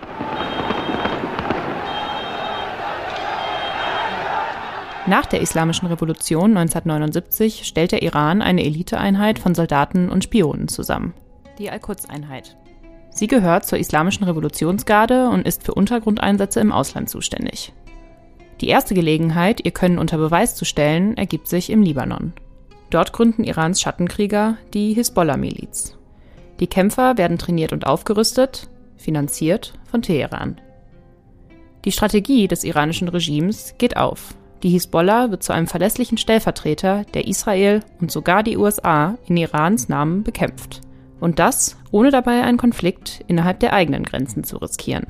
[5.07, 11.12] Nach der Islamischen Revolution 1979 stellt der Iran eine Eliteeinheit von Soldaten und Spionen zusammen,
[11.59, 12.57] die Al-Quds-Einheit.
[13.11, 17.75] Sie gehört zur Islamischen Revolutionsgarde und ist für Untergrundeinsätze im Ausland zuständig.
[18.62, 22.33] Die erste Gelegenheit, ihr Können unter Beweis zu stellen, ergibt sich im Libanon.
[22.88, 25.99] Dort gründen Irans Schattenkriger die Hisbollah-Miliz.
[26.61, 30.61] Die Kämpfer werden trainiert und aufgerüstet, finanziert von Teheran.
[31.85, 34.35] Die Strategie des iranischen Regimes geht auf.
[34.64, 39.90] Die Hisbollah wird zu einem verlässlichen Stellvertreter, der Israel und sogar die USA in Irans
[39.90, 40.81] Namen bekämpft.
[41.20, 45.09] Und das, ohne dabei einen Konflikt innerhalb der eigenen Grenzen zu riskieren.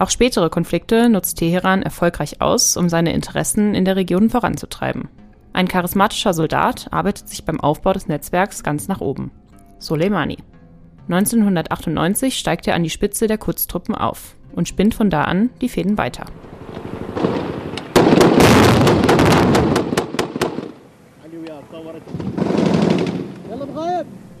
[0.00, 5.08] Auch spätere Konflikte nutzt Teheran erfolgreich aus, um seine Interessen in der Region voranzutreiben.
[5.52, 9.30] Ein charismatischer Soldat arbeitet sich beim Aufbau des Netzwerks ganz nach oben.
[9.78, 10.38] Soleimani.
[11.08, 15.68] 1998 steigt er an die Spitze der Kurztruppen auf und spinnt von da an die
[15.68, 16.24] Fäden weiter.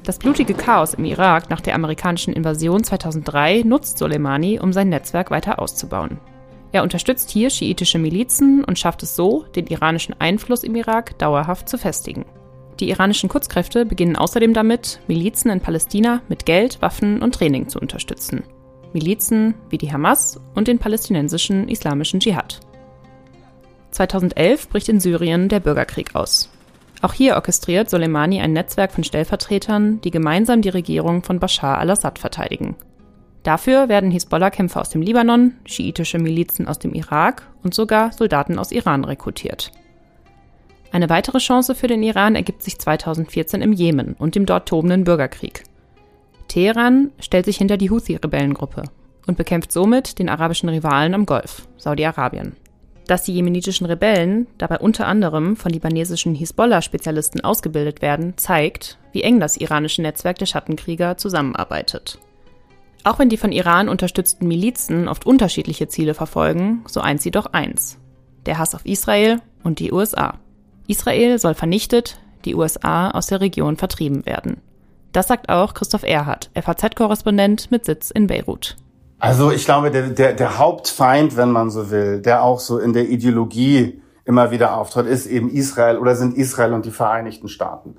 [0.04, 5.30] Das blutige Chaos im Irak nach der amerikanischen Invasion 2003 nutzt Soleimani, um sein Netzwerk
[5.30, 6.18] weiter auszubauen.
[6.72, 11.70] Er unterstützt hier schiitische Milizen und schafft es so, den iranischen Einfluss im Irak dauerhaft
[11.70, 12.26] zu festigen.
[12.80, 17.78] Die iranischen Kurzkräfte beginnen außerdem damit, Milizen in Palästina mit Geld, Waffen und Training zu
[17.78, 18.42] unterstützen.
[18.92, 22.60] Milizen wie die Hamas und den palästinensischen islamischen Dschihad.
[23.92, 26.50] 2011 bricht in Syrien der Bürgerkrieg aus.
[27.04, 32.18] Auch hier orchestriert Soleimani ein Netzwerk von Stellvertretern, die gemeinsam die Regierung von Bashar al-Assad
[32.18, 32.76] verteidigen.
[33.42, 38.72] Dafür werden Hisbollah-Kämpfer aus dem Libanon, schiitische Milizen aus dem Irak und sogar Soldaten aus
[38.72, 39.70] Iran rekrutiert.
[40.92, 45.04] Eine weitere Chance für den Iran ergibt sich 2014 im Jemen und dem dort tobenden
[45.04, 45.64] Bürgerkrieg.
[46.48, 48.84] Teheran stellt sich hinter die Houthi-Rebellengruppe
[49.26, 52.56] und bekämpft somit den arabischen Rivalen am Golf, Saudi-Arabien.
[53.06, 59.40] Dass die jemenitischen Rebellen dabei unter anderem von libanesischen Hisbollah-Spezialisten ausgebildet werden, zeigt, wie eng
[59.40, 62.18] das iranische Netzwerk der Schattenkrieger zusammenarbeitet.
[63.04, 67.46] Auch wenn die von Iran unterstützten Milizen oft unterschiedliche Ziele verfolgen, so eint sie doch
[67.52, 67.98] eins.
[68.46, 70.38] Der Hass auf Israel und die USA.
[70.86, 74.60] Israel soll vernichtet, die USA aus der Region vertrieben werden.
[75.12, 78.76] Das sagt auch Christoph Erhardt, FAZ-Korrespondent mit Sitz in Beirut.
[79.24, 82.92] Also ich glaube, der, der, der Hauptfeind, wenn man so will, der auch so in
[82.92, 87.96] der Ideologie immer wieder auftritt, ist eben Israel oder sind Israel und die Vereinigten Staaten.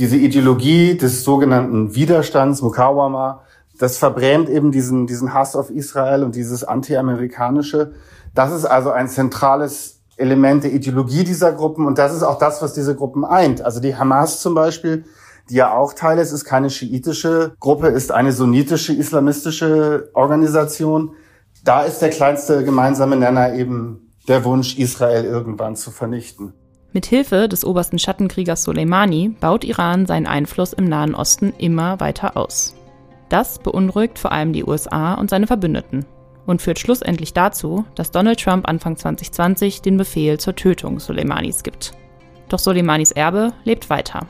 [0.00, 3.42] Diese Ideologie des sogenannten Widerstands, Mukawama,
[3.78, 7.92] das verbrämt eben diesen, diesen Hass auf Israel und dieses anti-amerikanische.
[8.34, 12.62] Das ist also ein zentrales Element der Ideologie dieser Gruppen und das ist auch das,
[12.62, 13.62] was diese Gruppen eint.
[13.62, 15.04] Also die Hamas zum Beispiel,
[15.50, 21.14] die ja auch Teil ist, ist keine schiitische Gruppe, ist eine sunnitische islamistische Organisation.
[21.64, 26.54] Da ist der kleinste gemeinsame Nenner eben der Wunsch, Israel irgendwann zu vernichten.
[26.92, 32.36] Mit Hilfe des obersten Schattenkriegers Soleimani baut Iran seinen Einfluss im Nahen Osten immer weiter
[32.36, 32.74] aus.
[33.28, 36.06] Das beunruhigt vor allem die USA und seine Verbündeten
[36.46, 41.92] und führt schlussendlich dazu, dass Donald Trump Anfang 2020 den Befehl zur Tötung Soleimanis gibt.
[42.48, 44.26] Doch Soleimanis Erbe lebt weiter,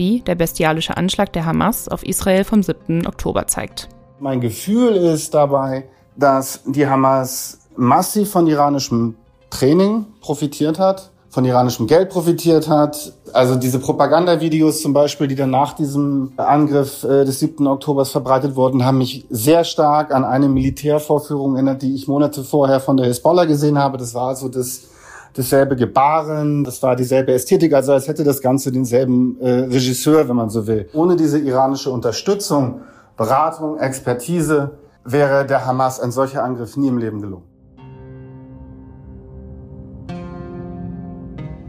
[0.00, 3.06] wie der bestialische Anschlag der Hamas auf Israel vom 7.
[3.06, 3.90] Oktober zeigt.
[4.18, 5.84] Mein Gefühl ist dabei,
[6.16, 9.16] dass die Hamas massiv von iranischem
[9.50, 13.12] Training profitiert hat, von iranischem Geld profitiert hat.
[13.34, 17.66] Also diese Propagandavideos zum Beispiel, die dann nach diesem Angriff äh, des 7.
[17.66, 22.80] Oktobers verbreitet wurden, haben mich sehr stark an eine Militärvorführung erinnert, die ich Monate vorher
[22.80, 23.98] von der Hezbollah gesehen habe.
[23.98, 24.88] Das war also das
[25.34, 30.36] dasselbe Gebaren, das war dieselbe Ästhetik, also als hätte das Ganze denselben äh, Regisseur, wenn
[30.36, 30.88] man so will.
[30.92, 32.82] Ohne diese iranische Unterstützung,
[33.16, 37.50] Beratung, Expertise wäre der Hamas ein solcher Angriff nie im Leben gelungen.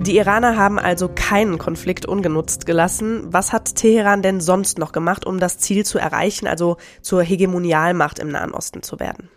[0.01, 3.21] Die Iraner haben also keinen Konflikt ungenutzt gelassen.
[3.27, 8.17] Was hat Teheran denn sonst noch gemacht, um das Ziel zu erreichen, also zur Hegemonialmacht
[8.17, 9.29] im Nahen Osten zu werden?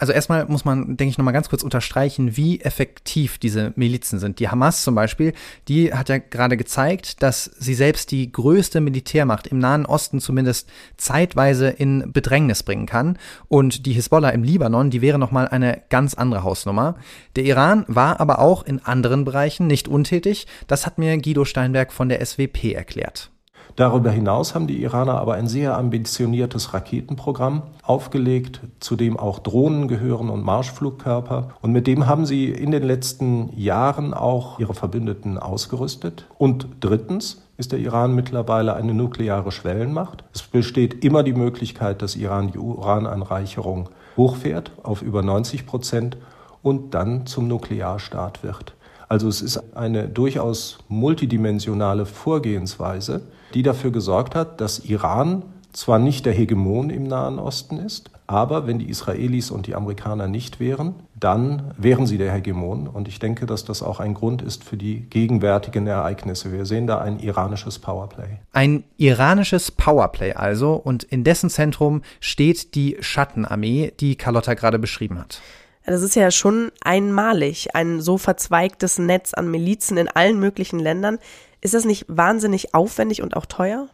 [0.00, 4.38] Also erstmal muss man, denke ich, nochmal ganz kurz unterstreichen, wie effektiv diese Milizen sind.
[4.38, 5.32] Die Hamas zum Beispiel,
[5.66, 10.70] die hat ja gerade gezeigt, dass sie selbst die größte Militärmacht im Nahen Osten zumindest
[10.96, 13.18] zeitweise in Bedrängnis bringen kann.
[13.48, 16.94] Und die Hisbollah im Libanon, die wäre nochmal eine ganz andere Hausnummer.
[17.34, 20.46] Der Iran war aber auch in anderen Bereichen nicht untätig.
[20.68, 23.32] Das hat mir Guido Steinberg von der SWP erklärt.
[23.78, 29.86] Darüber hinaus haben die Iraner aber ein sehr ambitioniertes Raketenprogramm aufgelegt, zu dem auch Drohnen
[29.86, 31.50] gehören und Marschflugkörper.
[31.62, 36.26] Und mit dem haben sie in den letzten Jahren auch ihre Verbündeten ausgerüstet.
[36.38, 40.24] Und drittens ist der Iran mittlerweile eine nukleare Schwellenmacht.
[40.34, 46.16] Es besteht immer die Möglichkeit, dass Iran die Urananreicherung hochfährt auf über 90 Prozent
[46.64, 48.74] und dann zum Nuklearstaat wird.
[49.08, 53.22] Also es ist eine durchaus multidimensionale Vorgehensweise,
[53.54, 55.42] die dafür gesorgt hat, dass Iran
[55.72, 60.28] zwar nicht der Hegemon im Nahen Osten ist, aber wenn die Israelis und die Amerikaner
[60.28, 62.86] nicht wären, dann wären sie der Hegemon.
[62.86, 66.52] Und ich denke, dass das auch ein Grund ist für die gegenwärtigen Ereignisse.
[66.52, 68.38] Wir sehen da ein iranisches Powerplay.
[68.52, 70.74] Ein iranisches Powerplay also.
[70.74, 75.40] Und in dessen Zentrum steht die Schattenarmee, die Carlotta gerade beschrieben hat.
[75.88, 81.18] Das ist ja schon einmalig, ein so verzweigtes Netz an Milizen in allen möglichen Ländern.
[81.62, 83.88] Ist das nicht wahnsinnig aufwendig und auch teuer?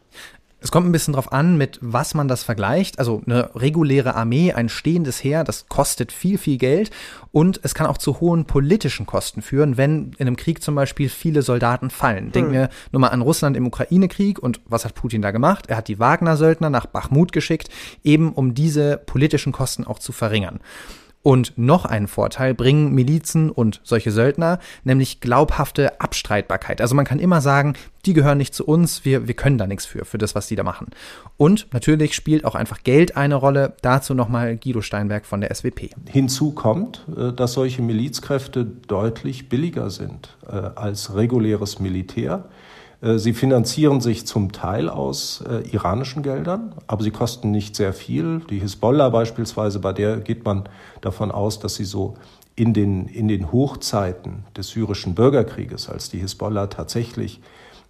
[0.59, 2.99] Es kommt ein bisschen drauf an, mit was man das vergleicht.
[2.99, 6.91] Also eine reguläre Armee, ein stehendes Heer, das kostet viel, viel Geld
[7.31, 11.09] und es kann auch zu hohen politischen Kosten führen, wenn in einem Krieg zum Beispiel
[11.09, 12.25] viele Soldaten fallen.
[12.25, 12.33] Hm.
[12.33, 15.67] Denken wir nur mal an Russland im Ukraine-Krieg und was hat Putin da gemacht?
[15.69, 17.69] Er hat die Wagner-Söldner nach Bachmut geschickt,
[18.03, 20.59] eben um diese politischen Kosten auch zu verringern.
[21.25, 26.83] Und noch einen Vorteil bringen Milizen und solche Söldner, nämlich glaubhafte Abstreitbarkeit.
[26.83, 27.73] Also man kann immer sagen,
[28.05, 30.55] die gehören nicht zu uns, wir, wir können da nichts für, für das, was die
[30.55, 30.89] da machen.
[31.39, 33.73] Und natürlich spielt auch einfach Geld eine Rolle.
[33.81, 35.91] Dazu nochmal Guido Steinberg von der SWP.
[36.11, 42.45] Hinzu kommt, äh, dass solche Milizkräfte deutlich billiger sind äh, als reguläres Militär.
[43.05, 47.93] Äh, sie finanzieren sich zum Teil aus äh, iranischen Geldern, aber sie kosten nicht sehr
[47.93, 48.41] viel.
[48.51, 50.65] Die Hisbollah beispielsweise, bei der geht man
[51.01, 52.15] davon aus, dass sie so
[52.57, 57.41] in den, in den Hochzeiten des syrischen Bürgerkrieges, als die Hisbollah tatsächlich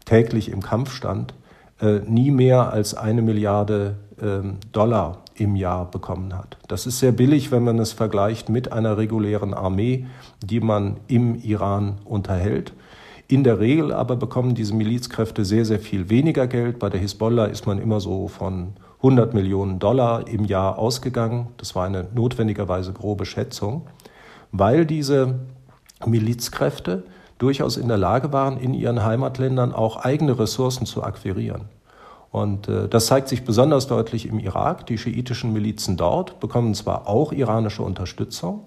[0.05, 1.35] täglich im Kampf stand,
[1.81, 4.41] äh, nie mehr als eine Milliarde äh,
[4.73, 6.57] Dollar im Jahr bekommen hat.
[6.69, 10.07] Das ist sehr billig, wenn man es vergleicht mit einer regulären Armee,
[10.43, 12.73] die man im Iran unterhält.
[13.35, 16.79] In der Regel aber bekommen diese Milizkräfte sehr, sehr viel weniger Geld.
[16.79, 21.49] Bei der Hisbollah ist man immer so von 100 Millionen Dollar im Jahr ausgegangen.
[21.57, 23.89] Das war eine notwendigerweise grobe Schätzung,
[24.53, 25.41] weil diese
[26.07, 27.03] Milizkräfte
[27.39, 31.63] durchaus in der Lage waren, in ihren Heimatländern auch eigene Ressourcen zu akquirieren.
[32.31, 34.87] Und äh, das zeigt sich besonders deutlich im Irak.
[34.87, 38.61] Die schiitischen Milizen dort bekommen zwar auch iranische Unterstützung,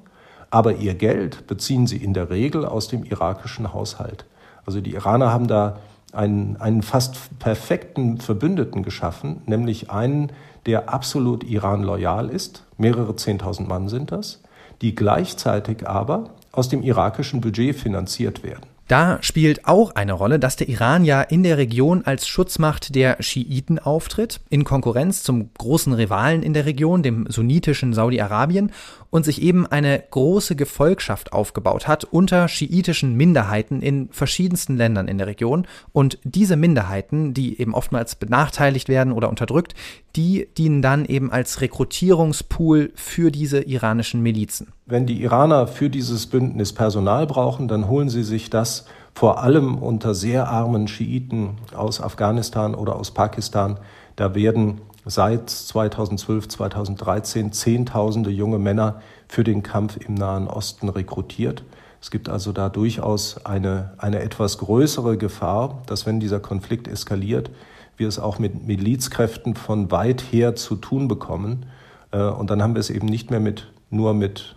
[0.50, 4.26] aber ihr Geld beziehen sie in der Regel aus dem irakischen Haushalt.
[4.68, 5.80] Also die Iraner haben da
[6.12, 10.34] einen, einen fast perfekten Verbündeten geschaffen, nämlich einen,
[10.66, 12.66] der absolut Iran loyal ist.
[12.78, 14.42] Mehrere Zehntausend Mann sind das,
[14.82, 18.66] die gleichzeitig aber aus dem irakischen Budget finanziert werden.
[18.88, 23.18] Da spielt auch eine Rolle, dass der Iran ja in der Region als Schutzmacht der
[23.22, 28.72] Schiiten auftritt, in Konkurrenz zum großen Rivalen in der Region, dem sunnitischen Saudi-Arabien,
[29.10, 35.18] und sich eben eine große Gefolgschaft aufgebaut hat unter schiitischen Minderheiten in verschiedensten Ländern in
[35.18, 35.68] der Region.
[35.94, 39.76] Und diese Minderheiten, die eben oftmals benachteiligt werden oder unterdrückt,
[40.16, 44.74] die dienen dann eben als Rekrutierungspool für diese iranischen Milizen.
[44.86, 49.78] Wenn die Iraner für dieses Bündnis Personal brauchen, dann holen sie sich das vor allem
[49.78, 53.80] unter sehr armen Schiiten aus Afghanistan oder aus Pakistan.
[54.16, 61.64] Da werden seit 2012, 2013 Zehntausende junge Männer für den Kampf im Nahen Osten rekrutiert.
[62.02, 67.50] Es gibt also da durchaus eine, eine etwas größere Gefahr, dass wenn dieser Konflikt eskaliert,
[67.98, 71.66] wir es auch mit Milizkräften von weit her zu tun bekommen.
[72.12, 74.56] Äh, und dann haben wir es eben nicht mehr mit, nur mit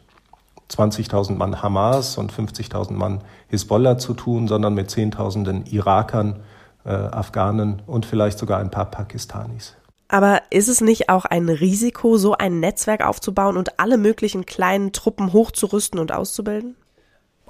[0.70, 6.40] 20.000 Mann Hamas und 50.000 Mann Hisbollah zu tun, sondern mit Zehntausenden Irakern,
[6.84, 9.74] äh, Afghanen und vielleicht sogar ein paar Pakistanis.
[10.12, 14.92] Aber ist es nicht auch ein Risiko, so ein Netzwerk aufzubauen und alle möglichen kleinen
[14.92, 16.74] Truppen hochzurüsten und auszubilden?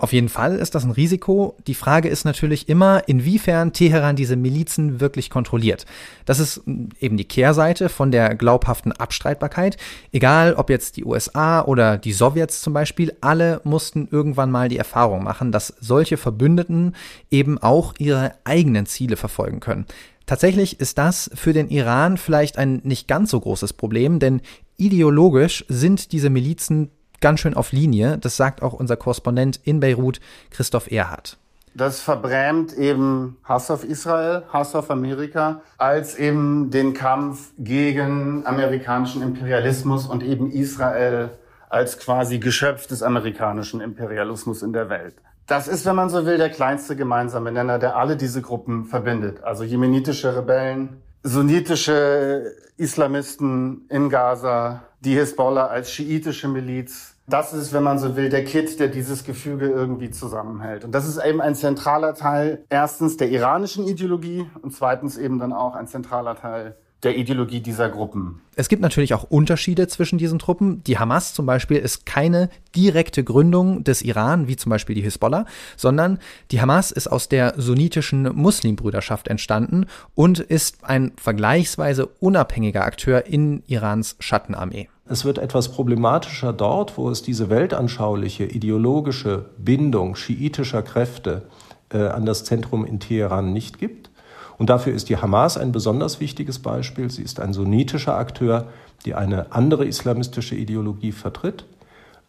[0.01, 1.59] Auf jeden Fall ist das ein Risiko.
[1.67, 5.85] Die Frage ist natürlich immer, inwiefern Teheran diese Milizen wirklich kontrolliert.
[6.25, 6.63] Das ist
[7.01, 9.77] eben die Kehrseite von der glaubhaften Abstreitbarkeit.
[10.11, 14.79] Egal, ob jetzt die USA oder die Sowjets zum Beispiel, alle mussten irgendwann mal die
[14.79, 16.97] Erfahrung machen, dass solche Verbündeten
[17.31, 19.85] eben auch ihre eigenen Ziele verfolgen können.
[20.25, 24.41] Tatsächlich ist das für den Iran vielleicht ein nicht ganz so großes Problem, denn
[24.79, 28.19] ideologisch sind diese Milizen ganz schön auf Linie.
[28.19, 31.39] Das sagt auch unser Korrespondent in Beirut, Christoph Erhardt.
[31.75, 39.23] Das verbrämt eben Hass auf Israel, Hass auf Amerika, als eben den Kampf gegen amerikanischen
[39.23, 41.31] Imperialismus und eben Israel
[41.69, 45.15] als quasi Geschöpf des amerikanischen Imperialismus in der Welt.
[45.47, 49.43] Das ist, wenn man so will, der kleinste gemeinsame Nenner, der alle diese Gruppen verbindet.
[49.43, 57.10] Also jemenitische Rebellen, sunnitische Islamisten in Gaza, die Hisbollah als schiitische Miliz.
[57.31, 60.85] Das ist, wenn man so will, der Kit, der dieses Gefüge irgendwie zusammenhält.
[60.85, 65.53] Und das ist eben ein zentraler Teil erstens der iranischen Ideologie und zweitens eben dann
[65.53, 68.43] auch ein zentraler Teil der Ideologie dieser Gruppen.
[68.57, 70.83] Es gibt natürlich auch Unterschiede zwischen diesen Truppen.
[70.85, 75.47] Die Hamas zum Beispiel ist keine direkte Gründung des Iran, wie zum Beispiel die Hisbollah,
[75.77, 76.19] sondern
[76.51, 83.63] die Hamas ist aus der sunnitischen Muslimbrüderschaft entstanden und ist ein vergleichsweise unabhängiger Akteur in
[83.67, 84.89] Irans Schattenarmee.
[85.11, 91.49] Es wird etwas problematischer dort, wo es diese weltanschauliche, ideologische Bindung schiitischer Kräfte
[91.93, 94.09] äh, an das Zentrum in Teheran nicht gibt.
[94.57, 97.11] Und dafür ist die Hamas ein besonders wichtiges Beispiel.
[97.11, 98.69] Sie ist ein sunnitischer Akteur,
[99.05, 101.65] die eine andere islamistische Ideologie vertritt.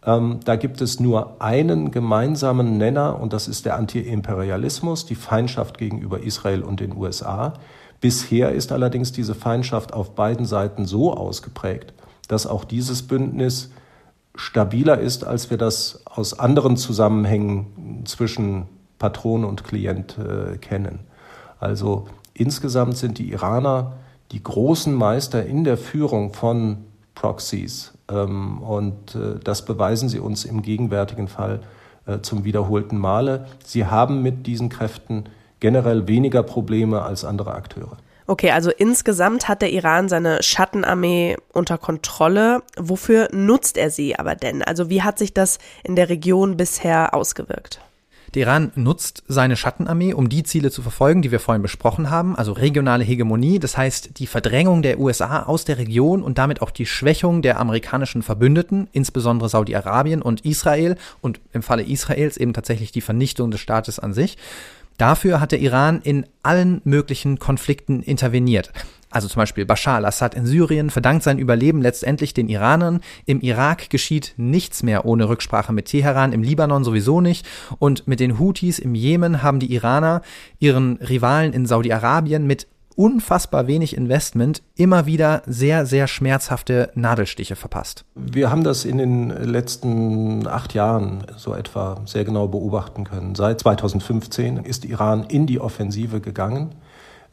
[0.04, 5.78] Ähm, da gibt es nur einen gemeinsamen Nenner und das ist der Anti-Imperialismus, die Feindschaft
[5.78, 7.54] gegenüber Israel und den USA.
[8.00, 11.94] Bisher ist allerdings diese Feindschaft auf beiden Seiten so ausgeprägt,
[12.32, 13.72] dass auch dieses Bündnis
[14.36, 18.68] stabiler ist, als wir das aus anderen Zusammenhängen zwischen
[18.98, 21.00] Patron und Klient äh, kennen.
[21.60, 23.94] Also Insgesamt sind die Iraner
[24.32, 26.78] die großen Meister in der Führung von
[27.16, 27.94] Proxies.
[28.10, 31.60] Ähm, und äh, das beweisen sie uns im gegenwärtigen Fall
[32.06, 33.48] äh, zum wiederholten Male.
[33.66, 35.26] Sie haben mit diesen Kräften
[35.60, 37.98] generell weniger Probleme als andere Akteure.
[38.32, 42.64] Okay, also insgesamt hat der Iran seine Schattenarmee unter Kontrolle.
[42.78, 44.62] Wofür nutzt er sie aber denn?
[44.62, 47.82] Also wie hat sich das in der Region bisher ausgewirkt?
[48.34, 52.38] Der Iran nutzt seine Schattenarmee, um die Ziele zu verfolgen, die wir vorhin besprochen haben,
[52.38, 56.72] also regionale Hegemonie, das heißt die Verdrängung der USA aus der Region und damit auch
[56.72, 62.94] die Schwächung der amerikanischen Verbündeten, insbesondere Saudi-Arabien und Israel und im Falle Israels eben tatsächlich
[62.94, 64.38] die Vernichtung des Staates an sich.
[65.02, 68.72] Dafür hat der Iran in allen möglichen Konflikten interveniert.
[69.10, 73.02] Also zum Beispiel Bashar al-Assad in Syrien verdankt sein Überleben letztendlich den Iranern.
[73.26, 77.48] Im Irak geschieht nichts mehr ohne Rücksprache mit Teheran, im Libanon sowieso nicht.
[77.80, 80.22] Und mit den Houthis im Jemen haben die Iraner
[80.60, 88.06] ihren Rivalen in Saudi-Arabien mit unfassbar wenig Investment immer wieder sehr, sehr schmerzhafte Nadelstiche verpasst.
[88.16, 93.36] Wir haben das in den letzten acht Jahren so etwa sehr genau beobachten können.
[93.36, 96.76] Seit 2015 ist Iran in die Offensive gegangen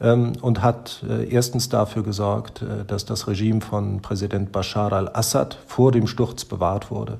[0.01, 5.57] ähm, und hat äh, erstens dafür gesorgt, äh, dass das Regime von Präsident Bashar al-Assad
[5.67, 7.19] vor dem Sturz bewahrt wurde.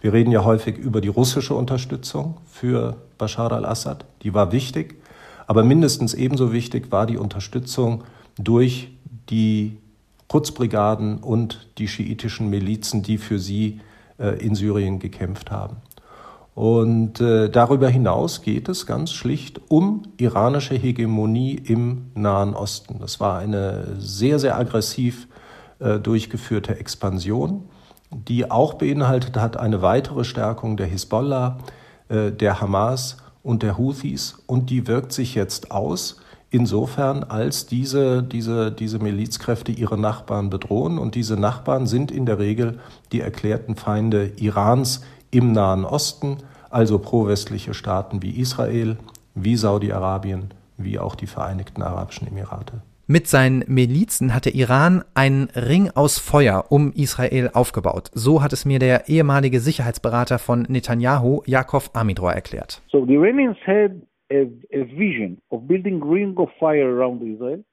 [0.00, 4.06] Wir reden ja häufig über die russische Unterstützung für Bashar al-Assad.
[4.22, 4.99] Die war wichtig.
[5.50, 8.04] Aber mindestens ebenso wichtig war die Unterstützung
[8.36, 8.92] durch
[9.30, 9.78] die
[10.28, 13.80] Quds-Brigaden und die schiitischen Milizen, die für sie
[14.20, 15.78] äh, in Syrien gekämpft haben.
[16.54, 23.00] Und äh, darüber hinaus geht es ganz schlicht um iranische Hegemonie im Nahen Osten.
[23.00, 25.26] Das war eine sehr, sehr aggressiv
[25.80, 27.64] äh, durchgeführte Expansion,
[28.12, 31.58] die auch beinhaltet hat eine weitere Stärkung der Hisbollah,
[32.08, 36.16] der Hamas und der Houthis und die wirkt sich jetzt aus,
[36.50, 42.38] insofern als diese, diese, diese Milizkräfte ihre Nachbarn bedrohen und diese Nachbarn sind in der
[42.38, 42.80] Regel
[43.12, 46.38] die erklärten Feinde Irans im Nahen Osten,
[46.70, 48.96] also pro-westliche Staaten wie Israel,
[49.34, 52.82] wie Saudi-Arabien, wie auch die Vereinigten Arabischen Emirate.
[53.12, 58.08] Mit seinen Milizen hat der Iran einen Ring aus Feuer um Israel aufgebaut.
[58.14, 62.80] So hat es mir der ehemalige Sicherheitsberater von Netanyahu, Yakov Amidror, erklärt.
[62.86, 64.00] So the Iranians had
[64.30, 64.42] a,
[64.72, 67.64] a vision of building ring of fire around Israel.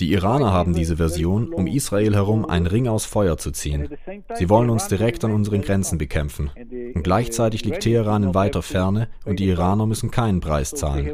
[0.00, 3.88] Die Iraner haben diese Version, um Israel herum einen Ring aus Feuer zu ziehen.
[4.34, 6.50] Sie wollen uns direkt an unseren Grenzen bekämpfen.
[6.94, 11.12] Und gleichzeitig liegt Teheran in weiter Ferne und die Iraner müssen keinen Preis zahlen.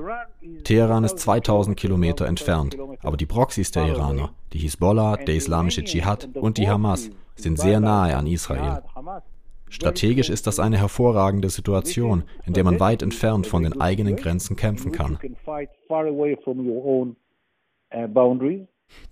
[0.64, 6.28] Teheran ist 2000 Kilometer entfernt, aber die Proxys der Iraner, die Hisbollah, der Islamische Dschihad
[6.34, 8.82] und die Hamas, sind sehr nahe an Israel.
[9.70, 14.56] Strategisch ist das eine hervorragende Situation, in der man weit entfernt von den eigenen Grenzen
[14.56, 15.18] kämpfen kann.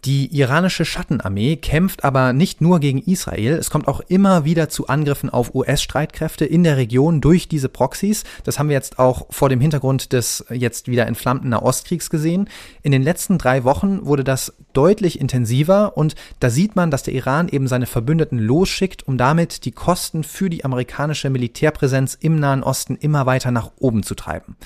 [0.05, 4.87] Die iranische Schattenarmee kämpft aber nicht nur gegen Israel, es kommt auch immer wieder zu
[4.87, 8.25] Angriffen auf US-Streitkräfte in der Region durch diese Proxys.
[8.45, 12.49] Das haben wir jetzt auch vor dem Hintergrund des jetzt wieder entflammten Nahostkriegs gesehen.
[12.83, 17.15] In den letzten drei Wochen wurde das deutlich intensiver und da sieht man, dass der
[17.15, 22.63] Iran eben seine Verbündeten losschickt, um damit die Kosten für die amerikanische Militärpräsenz im Nahen
[22.63, 24.57] Osten immer weiter nach oben zu treiben.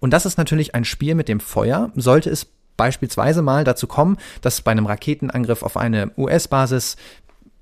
[0.00, 1.92] Und das ist natürlich ein Spiel mit dem Feuer.
[1.96, 2.46] Sollte es
[2.76, 6.96] beispielsweise mal dazu kommen, dass bei einem Raketenangriff auf eine US-Basis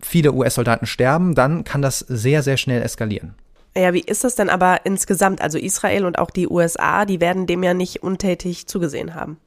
[0.01, 3.35] viele US-Soldaten sterben, dann kann das sehr, sehr schnell eskalieren.
[3.77, 5.41] Ja, wie ist das denn aber insgesamt?
[5.41, 9.39] Also Israel und auch die USA, die werden dem ja nicht untätig zugesehen haben.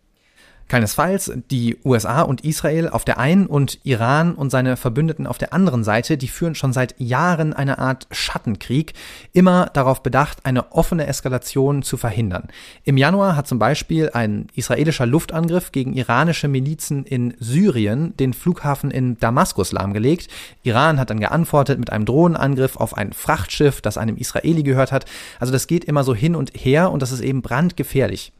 [0.68, 1.32] Keinesfalls.
[1.49, 5.84] Die USA und Israel auf der einen und Iran und seine Verbündeten auf der anderen
[5.84, 8.93] Seite, die führen schon seit Jahren eine Art Schattenkrieg,
[9.34, 12.49] immer darauf bedacht, eine offene Eskalation zu verhindern.
[12.84, 18.91] Im Januar hat zum Beispiel ein israelischer Luftangriff gegen iranische Milizen in Syrien den Flughafen
[18.91, 20.28] in Damaskus lahmgelegt.
[20.63, 25.05] Iran hat dann geantwortet mit einem Drohnenangriff auf ein Frachtschiff, das einem Israeli gehört hat.
[25.39, 28.34] Also das geht immer so hin und her und das ist eben brandgefährlich.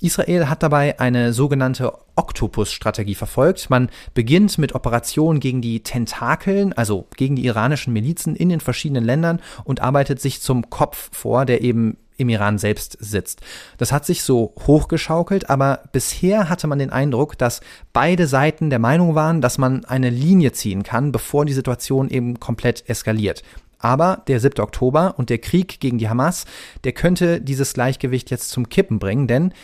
[0.00, 3.70] Israel hat dabei eine sogenannte Oktopus-Strategie verfolgt.
[3.70, 9.04] Man beginnt mit Operationen gegen die Tentakeln, also gegen die iranischen Milizen in den verschiedenen
[9.04, 13.40] Ländern und arbeitet sich zum Kopf vor, der eben im Iran selbst sitzt.
[13.78, 17.60] Das hat sich so hochgeschaukelt, aber bisher hatte man den Eindruck, dass
[17.92, 22.40] beide Seiten der Meinung waren, dass man eine Linie ziehen kann, bevor die Situation eben
[22.40, 23.42] komplett eskaliert.
[23.78, 24.60] Aber der 7.
[24.60, 26.44] Oktober und der Krieg gegen die Hamas,
[26.82, 29.54] der könnte dieses Gleichgewicht jetzt zum Kippen bringen, denn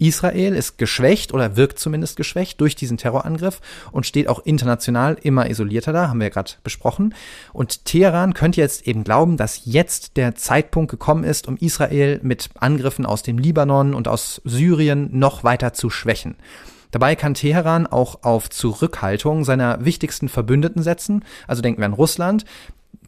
[0.00, 3.60] Israel ist geschwächt oder wirkt zumindest geschwächt durch diesen Terrorangriff
[3.92, 7.14] und steht auch international immer isolierter da, haben wir gerade besprochen.
[7.52, 12.50] Und Teheran könnte jetzt eben glauben, dass jetzt der Zeitpunkt gekommen ist, um Israel mit
[12.58, 16.36] Angriffen aus dem Libanon und aus Syrien noch weiter zu schwächen.
[16.90, 21.24] Dabei kann Teheran auch auf Zurückhaltung seiner wichtigsten Verbündeten setzen.
[21.46, 22.44] Also denken wir an Russland.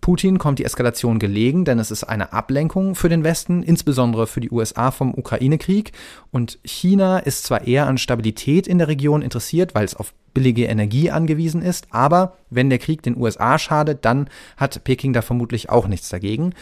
[0.03, 4.40] Putin kommt die Eskalation gelegen, denn es ist eine Ablenkung für den Westen, insbesondere für
[4.40, 5.92] die USA vom Ukraine-Krieg.
[6.32, 10.64] Und China ist zwar eher an Stabilität in der Region interessiert, weil es auf billige
[10.64, 15.70] Energie angewiesen ist, aber wenn der Krieg den USA schadet, dann hat Peking da vermutlich
[15.70, 16.53] auch nichts dagegen.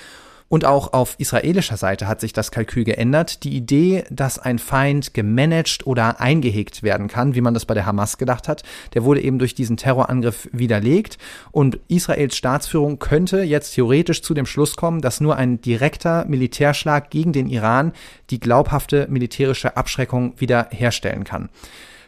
[0.53, 3.45] Und auch auf israelischer Seite hat sich das Kalkül geändert.
[3.45, 7.87] Die Idee, dass ein Feind gemanagt oder eingehegt werden kann, wie man das bei der
[7.87, 11.19] Hamas gedacht hat, der wurde eben durch diesen Terrorangriff widerlegt.
[11.53, 17.11] Und Israels Staatsführung könnte jetzt theoretisch zu dem Schluss kommen, dass nur ein direkter Militärschlag
[17.11, 17.93] gegen den Iran
[18.31, 21.49] die glaubhafte militärische Abschreckung wieder herstellen kann.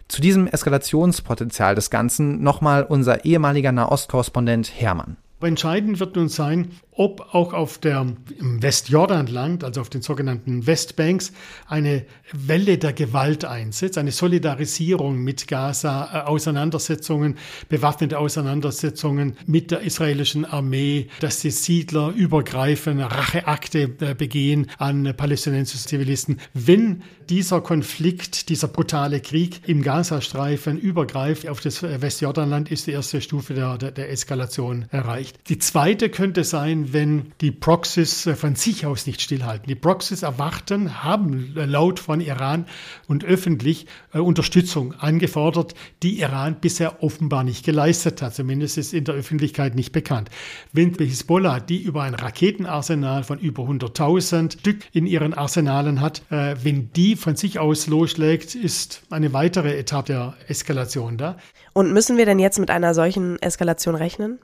[0.09, 5.16] Zu diesem Eskalationspotenzial des Ganzen nochmal unser ehemaliger Nahostkorrespondent Hermann.
[5.43, 8.07] Entscheidend wird nun sein, ob auch auf der
[8.38, 11.32] Westjordanland, also auf den sogenannten Westbanks,
[11.66, 17.38] eine Welle der Gewalt einsetzt, eine Solidarisierung mit Gaza, äh, Auseinandersetzungen,
[17.70, 25.88] bewaffnete Auseinandersetzungen mit der israelischen Armee, dass die Siedler übergreifen, Racheakte äh, begehen an palästinensischen
[25.88, 26.40] Zivilisten.
[26.53, 33.22] Wenn dieser Konflikt, dieser brutale Krieg im Gazastreifen übergreift auf das Westjordanland, ist die erste
[33.22, 35.38] Stufe der, der, der Eskalation erreicht.
[35.49, 39.66] Die zweite könnte sein, wenn die Proxys äh, von sich aus nicht stillhalten.
[39.66, 42.66] Die Proxys erwarten, haben laut von Iran
[43.09, 48.35] und öffentlich äh, Unterstützung angefordert, die Iran bisher offenbar nicht geleistet hat.
[48.35, 50.30] Zumindest ist in der Öffentlichkeit nicht bekannt.
[50.72, 56.55] Wenn Hisbollah, die über ein Raketenarsenal von über 100.000 Stück in ihren Arsenalen hat, äh,
[56.62, 61.37] wenn die von sich aus losschlägt, ist eine weitere Etappe der Eskalation da.
[61.72, 64.39] Und müssen wir denn jetzt mit einer solchen Eskalation rechnen?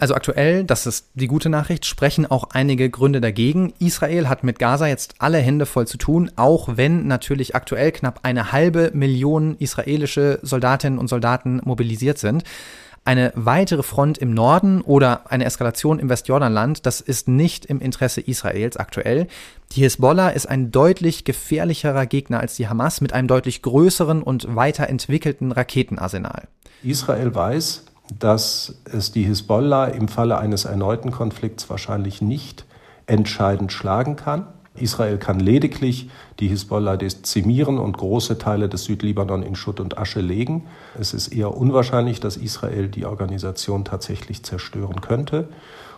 [0.00, 3.74] Also aktuell, das ist die gute Nachricht, sprechen auch einige Gründe dagegen.
[3.80, 8.20] Israel hat mit Gaza jetzt alle Hände voll zu tun, auch wenn natürlich aktuell knapp
[8.22, 12.44] eine halbe Million israelische Soldatinnen und Soldaten mobilisiert sind.
[13.04, 18.22] Eine weitere Front im Norden oder eine Eskalation im Westjordanland, das ist nicht im Interesse
[18.22, 19.26] Israels aktuell.
[19.72, 24.56] Die Hisbollah ist ein deutlich gefährlicherer Gegner als die Hamas mit einem deutlich größeren und
[24.56, 26.48] weiterentwickelten Raketenarsenal.
[26.82, 27.84] Israel weiß,
[28.18, 32.64] dass es die Hisbollah im Falle eines erneuten Konflikts wahrscheinlich nicht
[33.06, 34.46] entscheidend schlagen kann.
[34.74, 40.20] Israel kann lediglich die Hisbollah dezimieren und große Teile des Südlibanon in Schutt und Asche
[40.20, 40.66] legen.
[40.98, 45.48] Es ist eher unwahrscheinlich, dass Israel die Organisation tatsächlich zerstören könnte.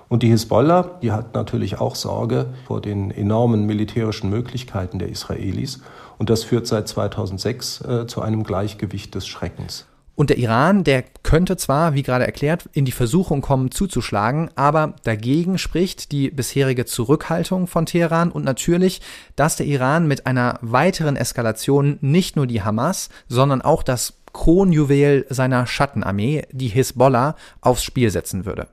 [0.09, 5.81] Und die Hisbollah, die hat natürlich auch Sorge vor den enormen militärischen Möglichkeiten der Israelis.
[6.19, 9.87] Und das führt seit 2006 äh, zu einem Gleichgewicht des Schreckens.
[10.15, 14.95] Und der Iran, der könnte zwar, wie gerade erklärt, in die Versuchung kommen, zuzuschlagen, aber
[15.05, 19.01] dagegen spricht die bisherige Zurückhaltung von Teheran und natürlich,
[19.37, 25.27] dass der Iran mit einer weiteren Eskalation nicht nur die Hamas, sondern auch das Kronjuwel
[25.31, 28.69] seiner Schattenarmee, die Hisbollah, aufs Spiel setzen würde.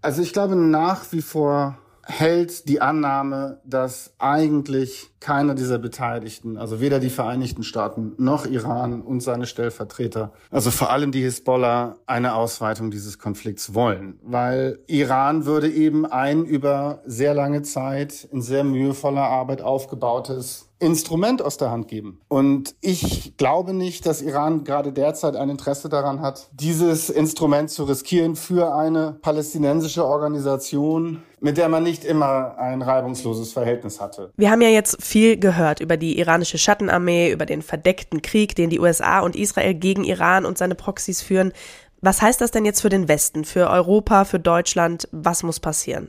[0.00, 6.80] Also ich glaube nach wie vor hält die Annahme, dass eigentlich keiner dieser Beteiligten, also
[6.80, 12.34] weder die Vereinigten Staaten noch Iran und seine Stellvertreter, also vor allem die Hisbollah, eine
[12.34, 14.18] Ausweitung dieses Konflikts wollen.
[14.22, 21.40] Weil Iran würde eben ein über sehr lange Zeit in sehr mühevoller Arbeit aufgebautes Instrument
[21.42, 22.20] aus der Hand geben.
[22.26, 27.84] Und ich glaube nicht, dass Iran gerade derzeit ein Interesse daran hat, dieses Instrument zu
[27.84, 34.32] riskieren für eine palästinensische Organisation, mit der man nicht immer ein reibungsloses Verhältnis hatte.
[34.36, 38.70] Wir haben ja jetzt viel gehört über die iranische Schattenarmee, über den verdeckten Krieg, den
[38.70, 41.52] die USA und Israel gegen Iran und seine Proxys führen.
[42.00, 45.08] Was heißt das denn jetzt für den Westen, für Europa, für Deutschland?
[45.10, 46.08] Was muss passieren?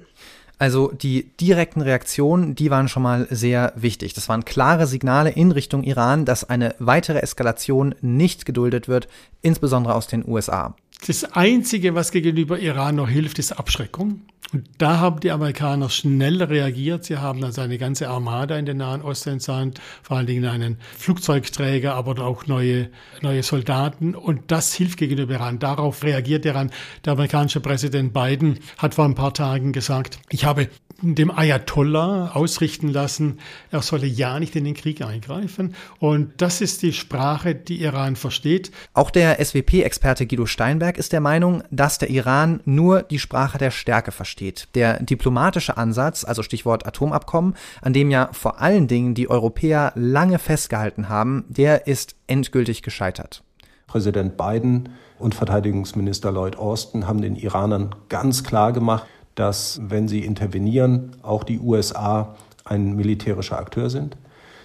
[0.59, 4.13] Also die direkten Reaktionen, die waren schon mal sehr wichtig.
[4.13, 9.07] Das waren klare Signale in Richtung Iran, dass eine weitere Eskalation nicht geduldet wird,
[9.41, 10.75] insbesondere aus den USA.
[11.05, 14.21] Das Einzige, was gegenüber Iran noch hilft, ist Abschreckung.
[14.53, 17.05] Und da haben die Amerikaner schnell reagiert.
[17.05, 20.77] Sie haben also eine ganze Armada in den Nahen Osten entsandt, vor allen Dingen einen
[20.95, 22.89] Flugzeugträger, aber auch neue,
[23.21, 24.13] neue Soldaten.
[24.13, 25.57] Und das hilft gegenüber Iran.
[25.57, 26.69] Darauf reagiert Iran.
[27.03, 30.69] Der amerikanische Präsident Biden hat vor ein paar Tagen gesagt, ich habe
[31.03, 33.39] dem Ayatollah ausrichten lassen,
[33.71, 35.75] er solle ja nicht in den Krieg eingreifen.
[35.99, 38.71] Und das ist die Sprache, die Iran versteht.
[38.93, 43.71] Auch der SWP-Experte Guido Steinberg ist der Meinung, dass der Iran nur die Sprache der
[43.71, 44.69] Stärke versteht.
[44.75, 50.39] Der diplomatische Ansatz, also Stichwort Atomabkommen, an dem ja vor allen Dingen die Europäer lange
[50.39, 53.43] festgehalten haben, der ist endgültig gescheitert.
[53.87, 54.89] Präsident Biden
[55.19, 59.05] und Verteidigungsminister Lloyd Austin haben den Iranern ganz klar gemacht,
[59.35, 64.17] dass, wenn sie intervenieren, auch die USA ein militärischer Akteur sind.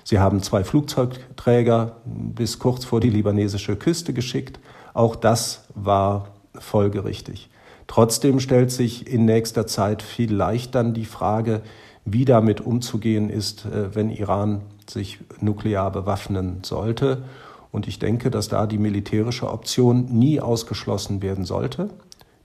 [0.05, 4.59] Sie haben zwei Flugzeugträger bis kurz vor die libanesische Küste geschickt.
[4.95, 7.51] Auch das war folgerichtig.
[7.87, 11.63] Trotzdem stellt sich in nächster Zeit vielleicht dann die Frage,
[12.05, 17.23] wie damit umzugehen ist, äh, wenn Iran sich nuklear bewaffnen sollte.
[17.71, 21.91] Und ich denke, dass da die militärische Option nie ausgeschlossen werden sollte.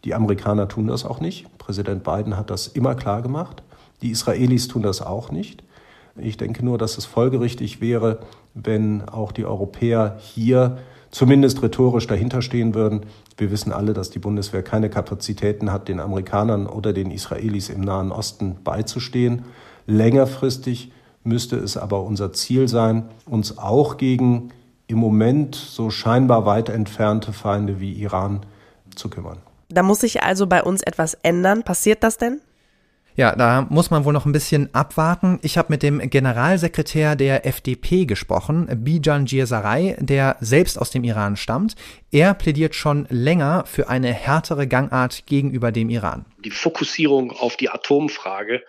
[0.04, 1.58] Die Amerikaner tun das auch nicht.
[1.58, 3.64] Präsident Biden hat das immer klar gemacht.
[4.02, 5.64] Die Israelis tun das auch nicht.
[6.18, 8.20] Ich denke nur, dass es folgerichtig wäre,
[8.54, 10.78] wenn auch die Europäer hier
[11.10, 13.02] zumindest rhetorisch dahinterstehen würden.
[13.38, 17.82] Wir wissen alle, dass die Bundeswehr keine Kapazitäten hat, den Amerikanern oder den Israelis im
[17.82, 19.44] Nahen Osten beizustehen.
[19.86, 20.92] Längerfristig
[21.24, 24.50] müsste es aber unser Ziel sein, uns auch gegen
[24.88, 28.42] im Moment so scheinbar weit entfernte Feinde wie Iran
[28.96, 29.38] zu kümmern.
[29.70, 31.64] Da muss sich also bei uns etwas ändern.
[31.64, 32.42] Passiert das denn?
[33.16, 35.40] Ja, da muss man wohl noch ein bisschen abwarten.
[35.44, 41.38] Ich habe mit dem Generalsekretär der FDP gesprochen, Bijan Djirsaray, der selbst aus dem Iran
[41.38, 41.76] stammt.
[42.12, 46.26] Er plädiert schon länger für eine härtere Gangart gegenüber dem Iran.
[46.44, 48.64] Die Fokussierung auf die Atomfrage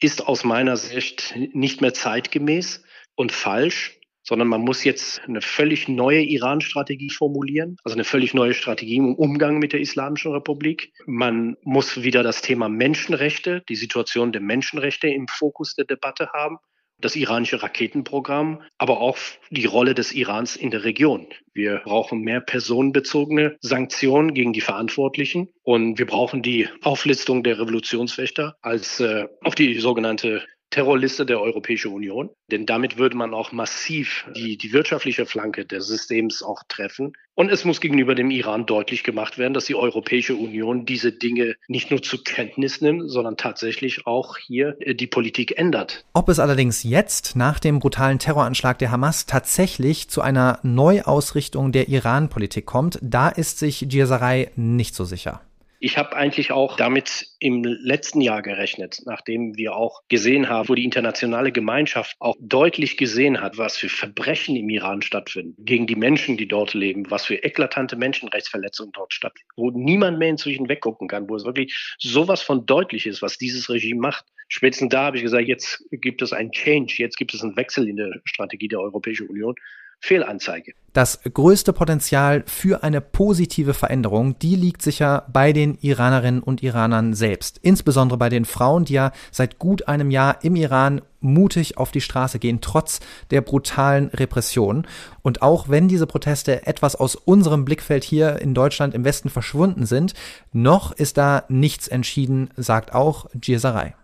[0.00, 2.82] ist aus meiner Sicht nicht mehr zeitgemäß
[3.14, 4.00] und falsch
[4.32, 9.14] sondern man muss jetzt eine völlig neue Iran-Strategie formulieren, also eine völlig neue Strategie im
[9.14, 10.90] Umgang mit der Islamischen Republik.
[11.04, 16.56] Man muss wieder das Thema Menschenrechte, die Situation der Menschenrechte im Fokus der Debatte haben
[16.98, 19.18] das iranische Raketenprogramm, aber auch
[19.50, 21.26] die Rolle des Irans in der Region.
[21.52, 28.56] Wir brauchen mehr personenbezogene Sanktionen gegen die Verantwortlichen und wir brauchen die Auflistung der Revolutionswächter
[28.62, 30.42] als äh, auf die sogenannte
[30.72, 32.30] Terrorliste der Europäischen Union.
[32.50, 37.12] Denn damit würde man auch massiv die, die wirtschaftliche Flanke des Systems auch treffen.
[37.34, 41.54] Und es muss gegenüber dem Iran deutlich gemacht werden, dass die Europäische Union diese Dinge
[41.66, 46.04] nicht nur zur Kenntnis nimmt, sondern tatsächlich auch hier äh, die Politik ändert.
[46.12, 51.88] Ob es allerdings jetzt nach dem brutalen Terroranschlag der Hamas tatsächlich zu einer Neuausrichtung der
[51.88, 55.40] Iran-Politik kommt, da ist sich Gierserei nicht so sicher.
[55.84, 60.76] Ich habe eigentlich auch damit im letzten Jahr gerechnet, nachdem wir auch gesehen haben, wo
[60.76, 65.96] die internationale Gemeinschaft auch deutlich gesehen hat, was für Verbrechen im Iran stattfinden, gegen die
[65.96, 71.08] Menschen, die dort leben, was für eklatante Menschenrechtsverletzungen dort stattfinden, wo niemand mehr inzwischen weggucken
[71.08, 74.24] kann, wo es wirklich sowas von deutlich ist, was dieses Regime macht.
[74.46, 77.88] Spätestens da habe ich gesagt, jetzt gibt es einen Change, jetzt gibt es einen Wechsel
[77.88, 79.56] in der Strategie der Europäischen Union.
[80.02, 80.72] Fehlanzeige.
[80.92, 87.14] Das größte Potenzial für eine positive Veränderung, die liegt sicher bei den Iranerinnen und Iranern
[87.14, 87.60] selbst.
[87.62, 92.00] Insbesondere bei den Frauen, die ja seit gut einem Jahr im Iran mutig auf die
[92.00, 92.98] Straße gehen, trotz
[93.30, 94.88] der brutalen Repression.
[95.22, 99.86] Und auch wenn diese Proteste etwas aus unserem Blickfeld hier in Deutschland im Westen verschwunden
[99.86, 100.14] sind,
[100.52, 103.94] noch ist da nichts entschieden, sagt auch Gierserei.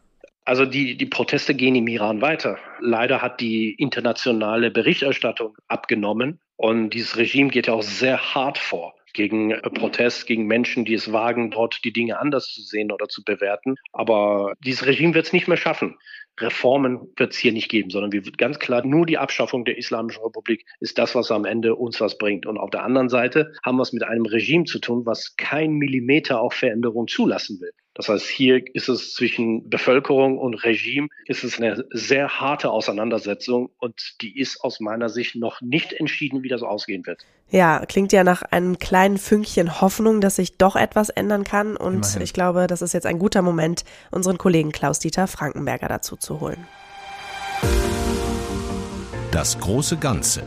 [0.49, 2.57] Also die, die Proteste gehen im Iran weiter.
[2.81, 8.95] Leider hat die internationale Berichterstattung abgenommen und dieses Regime geht ja auch sehr hart vor
[9.13, 13.09] gegen äh, Protest, gegen Menschen, die es wagen, dort die Dinge anders zu sehen oder
[13.09, 13.75] zu bewerten.
[13.93, 15.99] Aber dieses Regime wird es nicht mehr schaffen.
[16.41, 20.23] Reformen wird es hier nicht geben, sondern wir ganz klar nur die Abschaffung der Islamischen
[20.23, 22.47] Republik ist das, was am Ende uns was bringt.
[22.47, 25.73] Und auf der anderen Seite haben wir es mit einem Regime zu tun, was kein
[25.73, 27.73] Millimeter auch Veränderung zulassen will.
[27.99, 33.71] Das heißt, hier ist es zwischen Bevölkerung und Regime, ist es eine sehr harte Auseinandersetzung
[33.81, 37.27] und die ist aus meiner Sicht noch nicht entschieden, wie das ausgehen wird.
[37.51, 41.95] Ja, klingt ja nach einem kleinen Fünkchen Hoffnung, dass sich doch etwas ändern kann und
[41.97, 42.23] Immerhin.
[42.23, 46.69] ich glaube, das ist jetzt ein guter Moment, unseren Kollegen Klaus-Dieter Frankenberger dazu zu holen.
[49.33, 50.45] Das große Ganze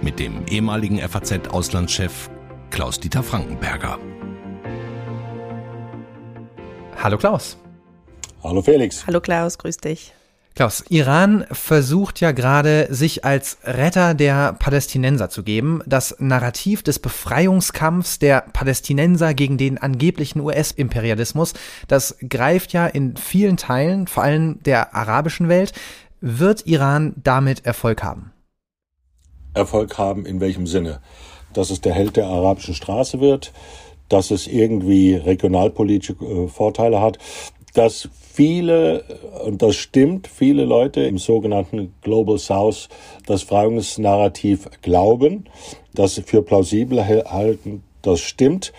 [0.00, 2.30] mit dem ehemaligen FAZ-Auslandschef
[2.70, 3.98] Klaus-Dieter Frankenberger.
[7.04, 7.58] Hallo Klaus.
[8.42, 9.06] Hallo Felix.
[9.06, 10.14] Hallo Klaus, grüß dich.
[10.54, 15.82] Klaus, Iran versucht ja gerade, sich als Retter der Palästinenser zu geben.
[15.84, 21.52] Das Narrativ des Befreiungskampfs der Palästinenser gegen den angeblichen US-Imperialismus,
[21.88, 25.74] das greift ja in vielen Teilen, vor allem der arabischen Welt.
[26.22, 28.32] Wird Iran damit Erfolg haben?
[29.52, 31.02] Erfolg haben in welchem Sinne?
[31.52, 33.52] Dass es der Held der arabischen Straße wird,
[34.08, 37.18] dass es irgendwie regionalpolitische äh, Vorteile hat,
[37.74, 39.04] dass viele,
[39.44, 42.88] und das stimmt, viele Leute im sogenannten Global South
[43.26, 45.44] das Freiungsnarrativ glauben,
[45.92, 48.72] das für plausibel halten, das stimmt.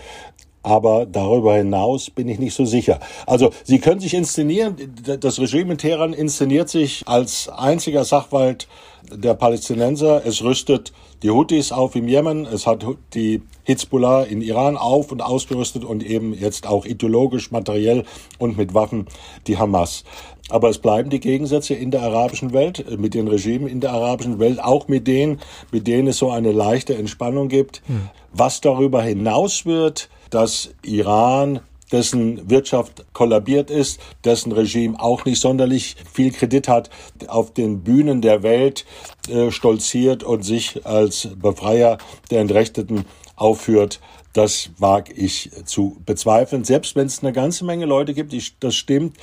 [0.65, 2.99] Aber darüber hinaus bin ich nicht so sicher.
[3.27, 4.75] Also Sie können sich inszenieren,
[5.19, 8.67] das Regime in Teheran inszeniert sich als einziger Sachwald
[9.13, 10.25] der Palästinenser.
[10.25, 10.91] Es rüstet
[11.21, 16.03] die Houthis auf im Jemen, es hat die Hezbollah in Iran auf und ausgerüstet und
[16.03, 18.03] eben jetzt auch ideologisch, materiell
[18.39, 19.05] und mit Waffen
[19.45, 20.03] die Hamas.
[20.49, 24.39] Aber es bleiben die Gegensätze in der arabischen Welt, mit den Regimen in der arabischen
[24.39, 25.39] Welt, auch mit denen,
[25.71, 27.83] mit denen es so eine leichte Entspannung gibt.
[27.85, 28.09] Hm.
[28.33, 31.61] Was darüber hinaus wird, dass Iran
[31.91, 36.89] dessen Wirtschaft kollabiert ist, dessen Regime auch nicht sonderlich viel Kredit hat,
[37.27, 38.85] auf den Bühnen der Welt
[39.29, 41.97] äh, stolziert und sich als Befreier
[42.31, 43.05] der Entrechteten
[43.35, 43.99] aufführt,
[44.33, 46.63] das wage ich zu bezweifeln.
[46.63, 49.15] Selbst wenn es eine ganze Menge Leute gibt, die, das stimmt,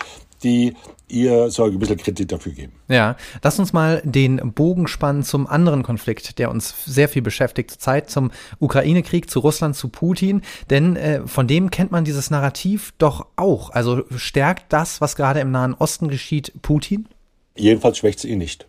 [0.42, 0.74] die
[1.12, 2.72] ihr so ein bisschen Kredit dafür geben.
[2.88, 7.70] Ja, lass uns mal den Bogen spannen zum anderen Konflikt, der uns sehr viel beschäftigt
[7.70, 10.42] zurzeit, zum Ukraine-Krieg, zu Russland, zu Putin.
[10.70, 13.70] Denn äh, von dem kennt man dieses Narrativ doch auch.
[13.70, 17.08] Also stärkt das, was gerade im Nahen Osten geschieht, Putin?
[17.56, 18.66] Jedenfalls schwächt es ihn nicht.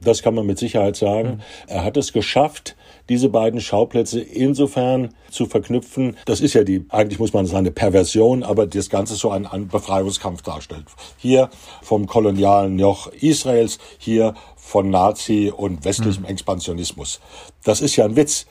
[0.00, 1.40] Das kann man mit Sicherheit sagen.
[1.66, 2.76] Er hat es geschafft,
[3.08, 6.16] diese beiden Schauplätze insofern zu verknüpfen.
[6.26, 9.46] Das ist ja die, eigentlich muss man sagen, eine Perversion, aber das Ganze so ein,
[9.46, 10.84] ein Befreiungskampf darstellt.
[11.16, 11.50] Hier
[11.82, 16.28] vom kolonialen Joch Israels, hier von Nazi und westlichem mhm.
[16.28, 17.20] Expansionismus.
[17.64, 18.46] Das ist ja ein Witz.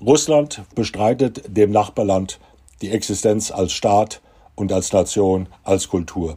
[0.00, 2.38] Russland bestreitet dem Nachbarland
[2.82, 4.20] die Existenz als Staat
[4.54, 6.36] und als Nation, als Kultur.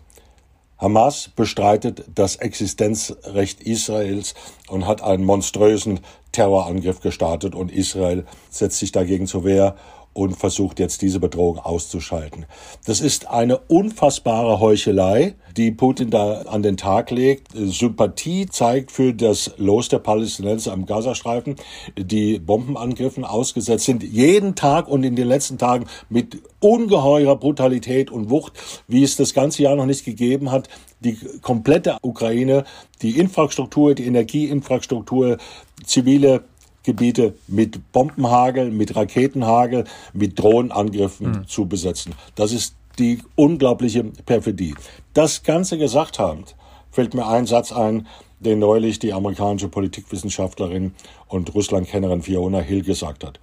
[0.80, 4.34] Hamas bestreitet das Existenzrecht Israels
[4.70, 6.00] und hat einen monströsen
[6.32, 9.76] Terrorangriff gestartet und Israel setzt sich dagegen zur Wehr
[10.14, 12.46] und versucht jetzt diese Bedrohung auszuschalten.
[12.86, 17.52] Das ist eine unfassbare Heuchelei, die Putin da an den Tag legt.
[17.54, 21.56] Sympathie zeigt für das Los der Palästinenser am Gazastreifen,
[21.98, 28.30] die Bombenangriffen ausgesetzt sind, jeden Tag und in den letzten Tagen mit ungeheurer Brutalität und
[28.30, 28.54] Wucht,
[28.88, 30.70] wie es das ganze Jahr noch nicht gegeben hat.
[31.02, 32.66] Die komplette Ukraine,
[33.02, 35.38] die Infrastruktur, die Energieinfrastruktur,
[35.86, 36.44] zivile
[36.84, 41.48] Gebiete mit Bombenhagel, mit Raketenhagel, mit Drohnenangriffen mhm.
[41.48, 42.16] zu besetzen.
[42.36, 44.76] Das ist die unglaubliche Perfidie.
[45.14, 46.56] Das Ganze gesagt habend,
[46.92, 48.08] fällt mir ein Satz ein,
[48.40, 50.94] den neulich die amerikanische Politikwissenschaftlerin
[51.28, 53.40] und Russlandkennerin Fiona Hill gesagt hat.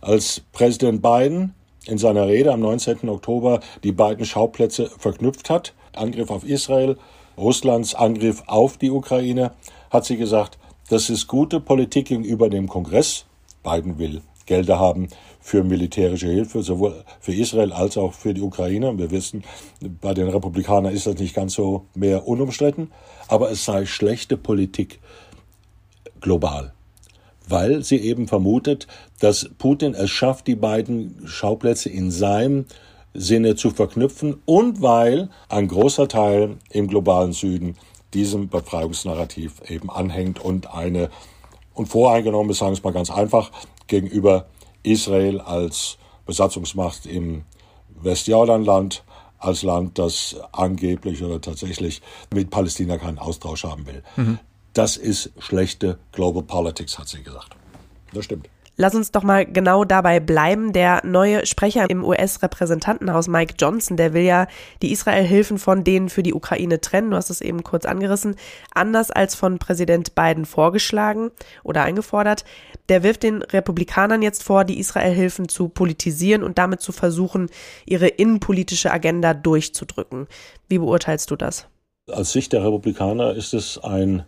[0.00, 1.54] Als Präsident Biden
[1.86, 3.08] in seiner Rede am 19.
[3.08, 6.96] Oktober die beiden Schauplätze verknüpft hat, Angriff auf Israel,
[7.38, 9.52] Russlands Angriff auf die Ukraine,
[9.90, 10.58] hat sie gesagt,
[10.88, 13.24] das ist gute Politik gegenüber dem Kongress.
[13.62, 15.08] Biden will Gelder haben
[15.40, 18.96] für militärische Hilfe, sowohl für Israel als auch für die Ukraine.
[18.96, 19.44] Wir wissen,
[20.00, 22.92] bei den Republikanern ist das nicht ganz so mehr unumstritten.
[23.28, 25.00] Aber es sei schlechte Politik
[26.20, 26.72] global,
[27.48, 28.86] weil sie eben vermutet,
[29.18, 32.66] dass Putin es schafft, die beiden Schauplätze in seinem
[33.14, 37.76] Sinne zu verknüpfen und weil ein großer Teil im globalen Süden
[38.16, 41.10] diesem Befreiungsnarrativ eben anhängt und eine
[41.74, 43.50] und voreingenommen ist, sagen wir es mal ganz einfach,
[43.88, 44.46] gegenüber
[44.82, 47.44] Israel als Besatzungsmacht im
[48.00, 49.04] Westjordanland,
[49.38, 52.00] als Land, das angeblich oder tatsächlich
[52.32, 54.02] mit Palästina keinen Austausch haben will.
[54.16, 54.38] Mhm.
[54.72, 57.54] Das ist schlechte Global Politics, hat sie gesagt.
[58.14, 58.48] Das stimmt.
[58.78, 60.74] Lass uns doch mal genau dabei bleiben.
[60.74, 64.46] Der neue Sprecher im US-Repräsentantenhaus, Mike Johnson, der will ja
[64.82, 67.10] die Israel-Hilfen von denen für die Ukraine trennen.
[67.10, 68.36] Du hast es eben kurz angerissen.
[68.74, 71.30] Anders als von Präsident Biden vorgeschlagen
[71.64, 72.44] oder eingefordert.
[72.90, 77.48] Der wirft den Republikanern jetzt vor, die Israel-Hilfen zu politisieren und damit zu versuchen,
[77.86, 80.26] ihre innenpolitische Agenda durchzudrücken.
[80.68, 81.66] Wie beurteilst du das?
[82.12, 84.24] Aus Sicht der Republikaner ist es ein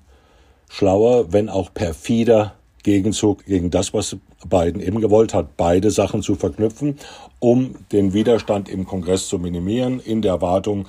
[0.70, 4.16] schlauer, wenn auch perfider Gegenzug gegen das, was
[4.48, 6.96] Biden eben gewollt hat, beide Sachen zu verknüpfen,
[7.40, 10.86] um den Widerstand im Kongress zu minimieren, in der Erwartung,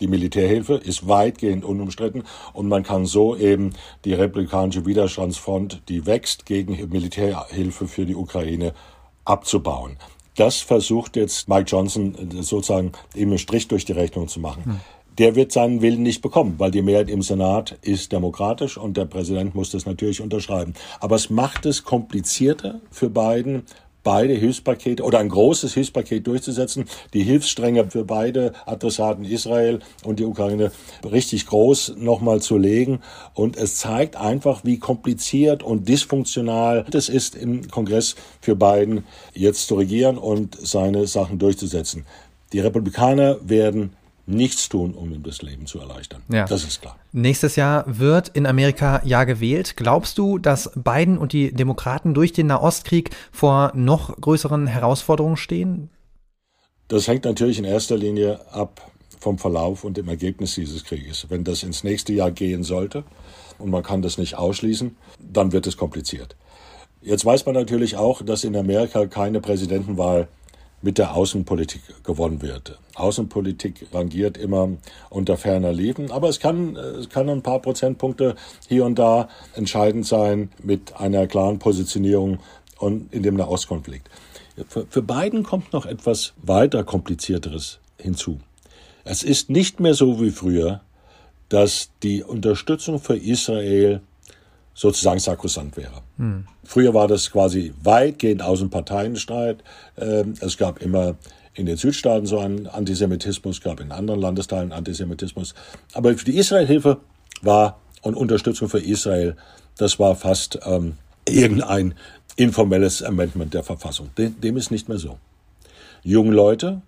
[0.00, 2.22] die Militärhilfe ist weitgehend unumstritten
[2.52, 3.72] und man kann so eben
[4.04, 8.74] die republikanische Widerstandsfront, die wächst, gegen Militärhilfe für die Ukraine
[9.24, 9.96] abzubauen.
[10.36, 14.80] Das versucht jetzt Mike Johnson sozusagen eben einen Strich durch die Rechnung zu machen.
[15.18, 19.04] Der wird seinen Willen nicht bekommen, weil die Mehrheit im Senat ist demokratisch und der
[19.04, 20.74] Präsident muss das natürlich unterschreiben.
[21.00, 23.64] Aber es macht es komplizierter für Biden,
[24.04, 30.24] beide Hilfspakete oder ein großes Hilfspaket durchzusetzen, die Hilfsstränge für beide Adressaten Israel und die
[30.24, 30.70] Ukraine
[31.04, 33.00] richtig groß nochmal zu legen.
[33.34, 39.04] Und es zeigt einfach, wie kompliziert und dysfunktional es ist im Kongress für Biden
[39.34, 42.06] jetzt zu regieren und seine Sachen durchzusetzen.
[42.52, 43.92] Die Republikaner werden
[44.28, 46.22] nichts tun, um ihm das Leben zu erleichtern.
[46.30, 46.46] Ja.
[46.46, 46.96] Das ist klar.
[47.12, 49.76] Nächstes Jahr wird in Amerika ja gewählt.
[49.76, 55.90] Glaubst du, dass Biden und die Demokraten durch den Nahostkrieg vor noch größeren Herausforderungen stehen?
[56.88, 61.26] Das hängt natürlich in erster Linie ab vom Verlauf und dem Ergebnis dieses Krieges.
[61.28, 63.04] Wenn das ins nächste Jahr gehen sollte,
[63.58, 66.36] und man kann das nicht ausschließen, dann wird es kompliziert.
[67.02, 70.28] Jetzt weiß man natürlich auch, dass in Amerika keine Präsidentenwahl
[70.82, 72.78] mit der Außenpolitik gewonnen wird.
[72.94, 74.70] Außenpolitik rangiert immer
[75.10, 78.36] unter ferner Liefen, aber es kann, es kann ein paar Prozentpunkte
[78.68, 82.38] hier und da entscheidend sein mit einer klaren Positionierung
[82.78, 84.08] und in dem Nahostkonflikt.
[84.68, 88.40] Für, für Biden kommt noch etwas weiter komplizierteres hinzu.
[89.04, 90.80] Es ist nicht mehr so wie früher,
[91.48, 94.00] dass die Unterstützung für Israel
[94.78, 96.02] sozusagen sakrosant wäre.
[96.18, 96.46] Hm.
[96.62, 99.64] Früher war das quasi weitgehend Außenparteienstreit.
[99.98, 101.16] Ähm, es gab immer
[101.54, 105.56] in den Südstaaten so einen Antisemitismus, gab in anderen Landesteilen Antisemitismus.
[105.94, 106.98] Aber für die Israelhilfe
[107.42, 109.34] war und Unterstützung für Israel,
[109.78, 110.96] das war fast ähm,
[111.28, 111.94] irgendein
[112.36, 114.10] informelles Amendment der Verfassung.
[114.16, 115.18] Dem, dem ist nicht mehr so.
[116.04, 116.82] Junge Leute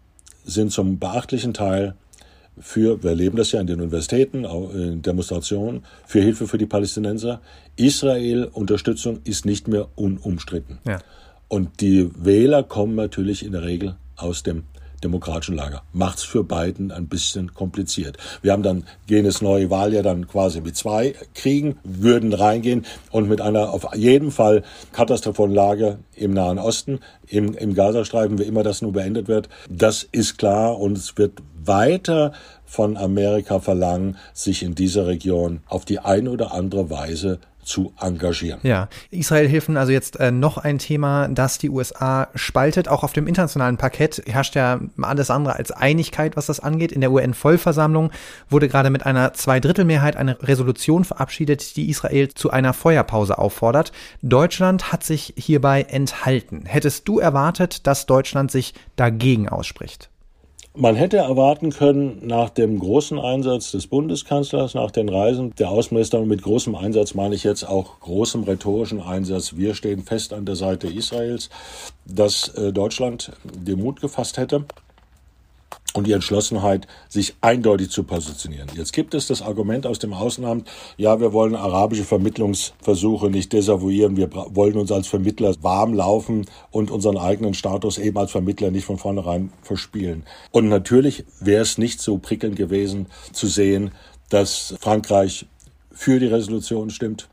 [0.45, 1.97] sind zum beachtlichen Teil
[2.59, 7.41] für, wir erleben das ja in den Universitäten, in Demonstrationen, für Hilfe für die Palästinenser.
[7.77, 10.79] Israel Unterstützung ist nicht mehr unumstritten.
[10.87, 10.99] Ja.
[11.49, 14.65] Und die Wähler kommen natürlich in der Regel aus dem
[15.03, 15.83] demokratischen Lager.
[15.93, 18.19] Macht's für Biden ein bisschen kompliziert.
[18.43, 23.29] Wir haben dann, gehen das neue Wahljahr dann quasi mit zwei Kriegen, würden reingehen und
[23.29, 28.63] mit einer auf jeden Fall katastrophalen Lage im Nahen Osten, im, im Gazastreifen, wie immer
[28.63, 29.49] das nun beendet wird.
[29.69, 32.33] Das ist klar und es wird weiter
[32.65, 38.61] von Amerika verlangen, sich in dieser Region auf die eine oder andere Weise zu engagieren.
[38.63, 42.89] Ja, Israel-Hilfen, also jetzt äh, noch ein Thema, das die USA spaltet.
[42.89, 46.93] Auch auf dem internationalen Parkett herrscht ja alles andere als Einigkeit, was das angeht.
[46.93, 48.11] In der UN-Vollversammlung
[48.49, 53.93] wurde gerade mit einer Zweidrittelmehrheit eine Resolution verabschiedet, die Israel zu einer Feuerpause auffordert.
[54.23, 56.65] Deutschland hat sich hierbei enthalten.
[56.67, 60.10] Hättest du erwartet, dass Deutschland sich dagegen ausspricht?
[60.81, 66.25] Man hätte erwarten können, nach dem großen Einsatz des Bundeskanzlers, nach den Reisen der Außenminister,
[66.25, 70.57] mit großem Einsatz meine ich jetzt auch großem rhetorischen Einsatz, wir stehen fest an der
[70.57, 71.51] Seite Israels,
[72.07, 74.65] dass äh, Deutschland den Mut gefasst hätte,
[75.95, 78.69] und die Entschlossenheit, sich eindeutig zu positionieren.
[78.75, 84.17] Jetzt gibt es das Argument aus dem Außenamt, ja, wir wollen arabische Vermittlungsversuche nicht desavouieren,
[84.17, 88.85] wir wollen uns als Vermittler warm laufen und unseren eigenen Status eben als Vermittler nicht
[88.85, 90.25] von vornherein verspielen.
[90.53, 93.91] Und natürlich wäre es nicht so prickelnd gewesen zu sehen,
[94.29, 95.47] dass Frankreich
[95.91, 97.29] für die Resolution stimmt,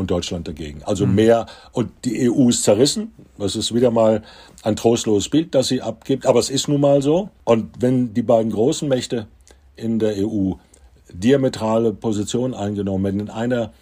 [0.00, 0.82] und Deutschland dagegen.
[0.84, 1.14] Also mhm.
[1.14, 3.12] mehr, und die EU ist zerrissen.
[3.38, 4.22] Das ist wieder mal
[4.62, 6.26] ein trostloses Bild, das sie abgibt.
[6.26, 7.30] Aber es ist nun mal so.
[7.44, 9.28] Und wenn die beiden großen Mächte
[9.76, 10.52] in der EU
[11.12, 13.72] diametrale Positionen eingenommen hätten, in einer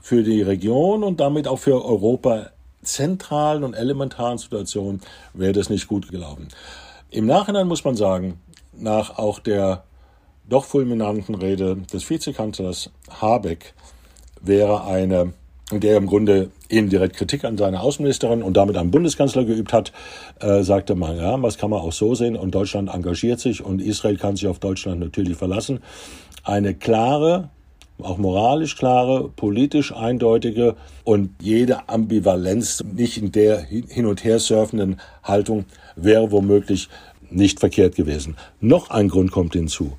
[0.00, 2.50] für die Region und damit auch für Europa
[2.82, 5.00] zentralen und elementaren Situation,
[5.34, 6.48] wäre das nicht gut gelaufen.
[7.10, 8.40] Im Nachhinein muss man sagen,
[8.72, 9.84] nach auch der
[10.48, 13.74] doch fulminanten Rede des Vizekanzlers Habeck
[14.40, 15.32] wäre eine
[15.72, 19.92] der im Grunde indirekt Kritik an seiner Außenministerin und damit am Bundeskanzler geübt hat,
[20.40, 23.82] äh, sagte man, ja, was kann man auch so sehen und Deutschland engagiert sich und
[23.82, 25.80] Israel kann sich auf Deutschland natürlich verlassen.
[26.44, 27.50] Eine klare,
[28.00, 35.00] auch moralisch klare, politisch eindeutige und jede Ambivalenz nicht in der hin und her surfenden
[35.24, 35.64] Haltung
[35.96, 36.88] wäre womöglich
[37.30, 38.36] nicht verkehrt gewesen.
[38.60, 39.94] Noch ein Grund kommt hinzu.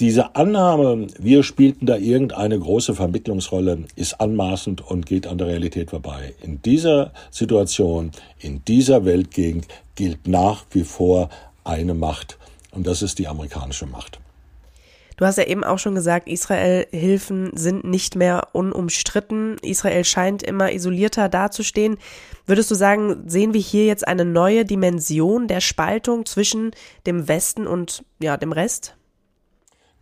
[0.00, 5.90] Diese Annahme, wir spielten da irgendeine große Vermittlungsrolle, ist anmaßend und geht an der Realität
[5.90, 6.34] vorbei.
[6.40, 11.30] In dieser Situation, in dieser Weltgegend gilt nach wie vor
[11.64, 12.38] eine Macht
[12.70, 14.20] und das ist die amerikanische Macht.
[15.16, 19.56] Du hast ja eben auch schon gesagt, Israel-Hilfen sind nicht mehr unumstritten.
[19.62, 21.98] Israel scheint immer isolierter dazustehen.
[22.46, 26.70] Würdest du sagen, sehen wir hier jetzt eine neue Dimension der Spaltung zwischen
[27.04, 28.94] dem Westen und ja, dem Rest?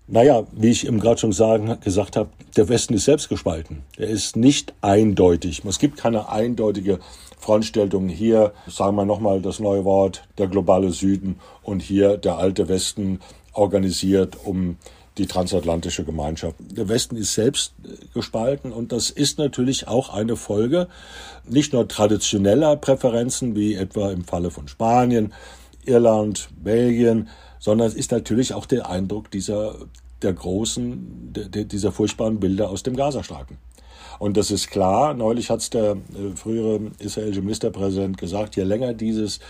[0.08, 3.82] Naja, wie ich eben gerade schon sagen, gesagt habe, der Westen ist selbst gespalten.
[3.96, 5.64] Er ist nicht eindeutig.
[5.64, 7.00] Es gibt keine eindeutige
[7.38, 8.08] Frontstellung.
[8.08, 13.20] Hier, sagen wir nochmal das neue Wort, der globale Süden und hier der alte Westen
[13.52, 14.76] organisiert um
[15.18, 16.56] die transatlantische Gemeinschaft.
[16.60, 17.74] Der Westen ist selbst
[18.14, 20.88] gespalten und das ist natürlich auch eine Folge
[21.48, 25.32] nicht nur traditioneller Präferenzen, wie etwa im Falle von Spanien,
[25.84, 27.28] Irland, Belgien,
[27.66, 29.74] sondern es ist natürlich auch der Eindruck dieser,
[30.22, 33.58] der großen, der, dieser furchtbaren Bilder aus dem Gazastreifen.
[34.20, 38.94] Und das ist klar, neulich hat es der äh, frühere israelische Ministerpräsident gesagt, je länger
[38.94, 39.40] dieses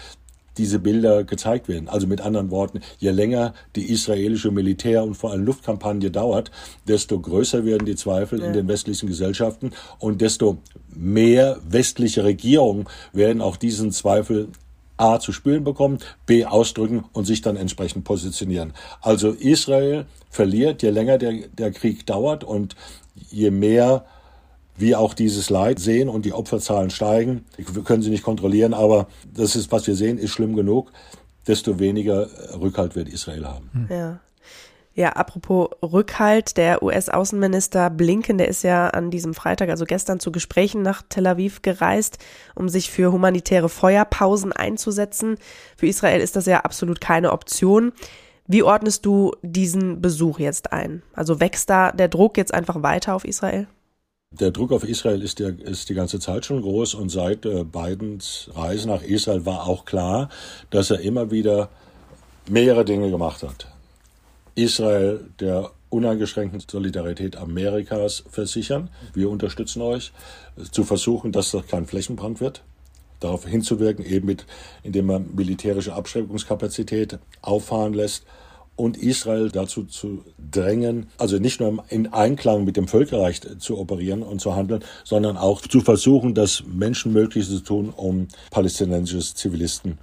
[0.57, 1.91] diese Bilder gezeigt werden.
[1.91, 6.51] Also mit anderen Worten, je länger die israelische Militär- und vor allem Luftkampagne dauert,
[6.89, 8.47] desto größer werden die Zweifel ja.
[8.47, 10.57] in den westlichen Gesellschaften und desto
[10.89, 14.49] mehr westliche Regierungen werden auch diesen Zweifel
[14.97, 18.73] A zu spüren bekommen, B ausdrücken und sich dann entsprechend positionieren.
[19.01, 22.77] Also Israel verliert, je länger der, der Krieg dauert und
[23.31, 24.05] je mehr
[24.79, 27.45] wir auch dieses Leid sehen und die Opferzahlen steigen.
[27.57, 30.93] Wir können sie nicht kontrollieren, aber das ist, was wir sehen, ist schlimm genug.
[31.47, 32.29] Desto weniger
[32.61, 33.89] Rückhalt wird Israel haben.
[33.89, 34.21] Ja.
[34.97, 40.33] Ja, apropos Rückhalt, der US-Außenminister Blinken, der ist ja an diesem Freitag, also gestern, zu
[40.33, 42.17] Gesprächen nach Tel Aviv gereist,
[42.55, 45.37] um sich für humanitäre Feuerpausen einzusetzen.
[45.77, 47.93] Für Israel ist das ja absolut keine Option.
[48.47, 51.03] Wie ordnest du diesen Besuch jetzt ein?
[51.13, 53.67] Also wächst da der Druck jetzt einfach weiter auf Israel?
[54.31, 57.65] Der Druck auf Israel ist, der, ist die ganze Zeit schon groß und seit äh,
[57.65, 60.31] Bidens Reise nach Israel war auch klar,
[60.71, 61.69] dass er immer wieder
[62.49, 63.76] mehrere Dinge gemacht hat.
[64.57, 68.91] Israel der uneingeschränkten Solidarität Amerikas versichern.
[69.15, 70.13] Wir unterstützen euch,
[70.73, 72.65] zu versuchen, dass das kein Flächenbrand wird.
[73.21, 74.45] Darauf hinzuwirken, eben mit,
[74.83, 78.25] indem man militärische Abschreckungskapazität auffahren lässt
[78.77, 84.23] und Israel dazu zu drängen, also nicht nur in Einklang mit dem Völkerrecht zu operieren
[84.23, 89.99] und zu handeln, sondern auch zu versuchen, das Menschenmögliche zu tun, um palästinensische Zivilisten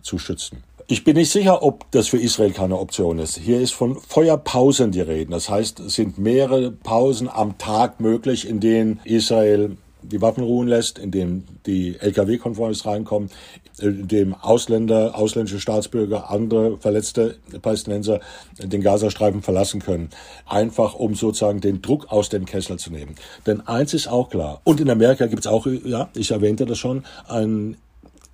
[0.00, 0.62] zu schützen.
[0.86, 3.38] Ich bin nicht sicher, ob das für Israel keine Option ist.
[3.38, 5.30] Hier ist von Feuerpausen die Rede.
[5.30, 10.68] Das heißt, es sind mehrere Pausen am Tag möglich, in denen Israel die Waffen ruhen
[10.68, 13.30] lässt, in dem die Lkw-Konvois reinkommen,
[13.80, 18.20] in dem Ausländer, ausländische Staatsbürger, andere verletzte Palästinenser
[18.58, 20.10] den Gazastreifen verlassen können.
[20.46, 23.14] Einfach, um sozusagen den Druck aus dem Kessel zu nehmen.
[23.46, 24.60] Denn eins ist auch klar.
[24.64, 27.78] Und in Amerika gibt es auch, ja, ich erwähnte das schon, einen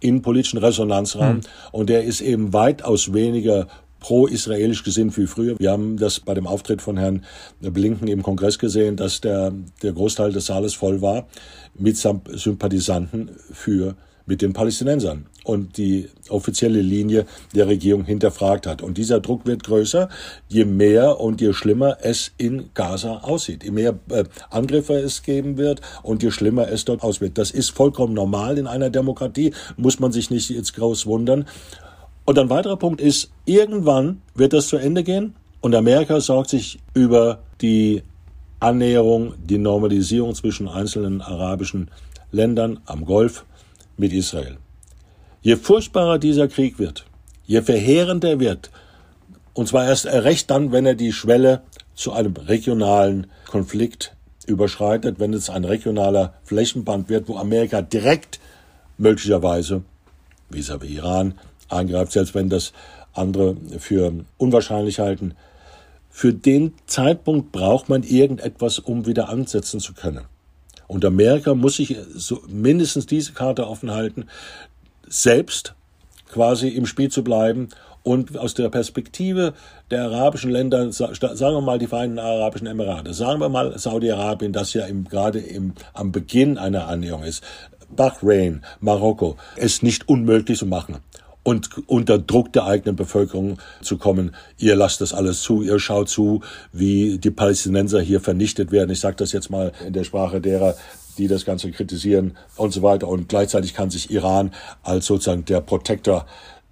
[0.01, 1.37] innenpolitischen Resonanzraum.
[1.37, 1.41] Mhm.
[1.73, 3.67] Und der ist eben weitaus weniger
[4.01, 5.59] pro-israelisch gesinnt wie früher.
[5.59, 7.25] Wir haben das bei dem Auftritt von Herrn
[7.61, 11.27] Blinken im Kongress gesehen, dass der, der Großteil des Saales voll war
[11.75, 13.95] mit Sympathisanten für
[14.31, 18.81] mit den Palästinensern und die offizielle Linie der Regierung hinterfragt hat.
[18.81, 20.09] Und dieser Druck wird größer,
[20.49, 23.65] je mehr und je schlimmer es in Gaza aussieht.
[23.65, 27.39] Je mehr äh, Angriffe es geben wird und je schlimmer es dort aussieht.
[27.39, 31.47] Das ist vollkommen normal in einer Demokratie, muss man sich nicht jetzt groß wundern.
[32.25, 36.79] Und ein weiterer Punkt ist, irgendwann wird das zu Ende gehen und Amerika sorgt sich
[36.95, 38.05] über die
[38.61, 41.91] Annäherung, die Normalisierung zwischen einzelnen arabischen
[42.31, 43.45] Ländern am Golf
[44.01, 44.57] mit Israel.
[45.43, 47.07] Je furchtbarer dieser Krieg wird,
[47.47, 48.71] je verheerender er wird,
[49.53, 51.63] und zwar erst recht dann, wenn er die Schwelle
[51.95, 58.41] zu einem regionalen Konflikt überschreitet, wenn es ein regionaler Flächenband wird, wo Amerika direkt
[58.97, 59.83] möglicherweise
[60.51, 61.35] vis-à-vis Iran
[61.69, 62.73] eingreift, selbst wenn das
[63.13, 65.35] andere für unwahrscheinlich halten.
[66.11, 70.25] Für den Zeitpunkt braucht man irgendetwas, um wieder ansetzen zu können.
[70.91, 74.27] Und Amerika muss sich so mindestens diese Karte offen halten,
[75.07, 75.77] selbst
[76.29, 77.69] quasi im Spiel zu bleiben
[78.03, 79.55] und aus der Perspektive
[79.93, 84.73] der arabischen Länder, sagen wir mal die Vereinigten Arabischen Emirate, sagen wir mal Saudi-Arabien, das
[84.73, 87.45] ja im, gerade im, am Beginn einer Annäherung ist,
[87.95, 90.97] Bahrain, Marokko, es nicht unmöglich zu machen
[91.43, 94.35] und unter Druck der eigenen Bevölkerung zu kommen.
[94.59, 98.91] Ihr lasst das alles zu, ihr schaut zu, wie die Palästinenser hier vernichtet werden.
[98.91, 100.77] Ich sage das jetzt mal in der Sprache derer,
[101.19, 103.09] die das Ganze kritisieren und so weiter.
[103.09, 106.27] Und gleichzeitig kann sich Iran als sozusagen der Protektor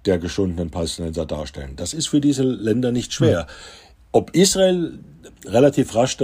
[0.05, 1.73] der geschundenen Palästinenser darstellen.
[1.75, 3.47] Das ist für diese Länder nicht schwer.
[4.11, 4.99] Ob Israel
[5.45, 6.17] relativ rasch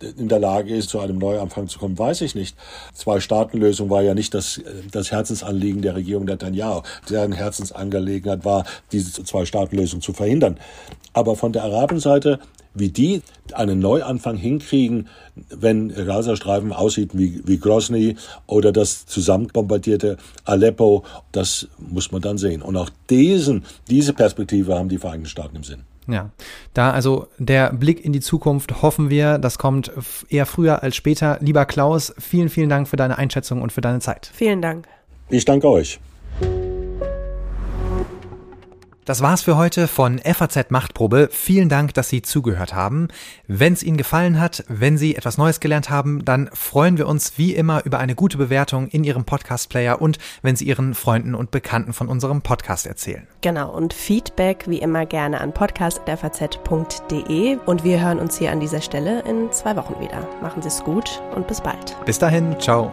[0.00, 2.56] in der Lage ist, zu einem Neuanfang zu kommen, weiß ich nicht.
[2.94, 6.82] Zwei-Staaten-Lösung war ja nicht das, das Herzensanliegen der Regierung Netanyahu.
[7.08, 10.58] Deren Herzensangelegenheit war, diese Zwei-Staaten-Lösung zu verhindern.
[11.12, 12.38] Aber von der Arabenseite,
[12.74, 13.22] wie die
[13.52, 15.08] einen Neuanfang hinkriegen,
[15.48, 18.16] wenn Gazastreifen aussieht wie, wie Grozny
[18.46, 22.62] oder das zusammenbombardierte Aleppo, das muss man dann sehen.
[22.62, 25.84] Und auch diesen, diese Perspektive haben die Vereinigten Staaten im Sinn.
[26.08, 26.30] Ja,
[26.74, 29.90] da also der Blick in die Zukunft hoffen wir, das kommt
[30.28, 31.38] eher früher als später.
[31.40, 34.30] Lieber Klaus, vielen, vielen Dank für deine Einschätzung und für deine Zeit.
[34.32, 34.86] Vielen Dank.
[35.30, 35.98] Ich danke euch.
[39.06, 41.28] Das war's für heute von FAZ Machtprobe.
[41.30, 43.06] Vielen Dank, dass Sie zugehört haben.
[43.46, 47.38] Wenn es Ihnen gefallen hat, wenn Sie etwas Neues gelernt haben, dann freuen wir uns
[47.38, 51.52] wie immer über eine gute Bewertung in Ihrem Podcast-Player und wenn Sie Ihren Freunden und
[51.52, 53.28] Bekannten von unserem Podcast erzählen.
[53.42, 58.80] Genau, und Feedback wie immer gerne an podcast.faz.de und wir hören uns hier an dieser
[58.80, 60.26] Stelle in zwei Wochen wieder.
[60.42, 61.96] Machen Sie es gut und bis bald.
[62.06, 62.90] Bis dahin, ciao.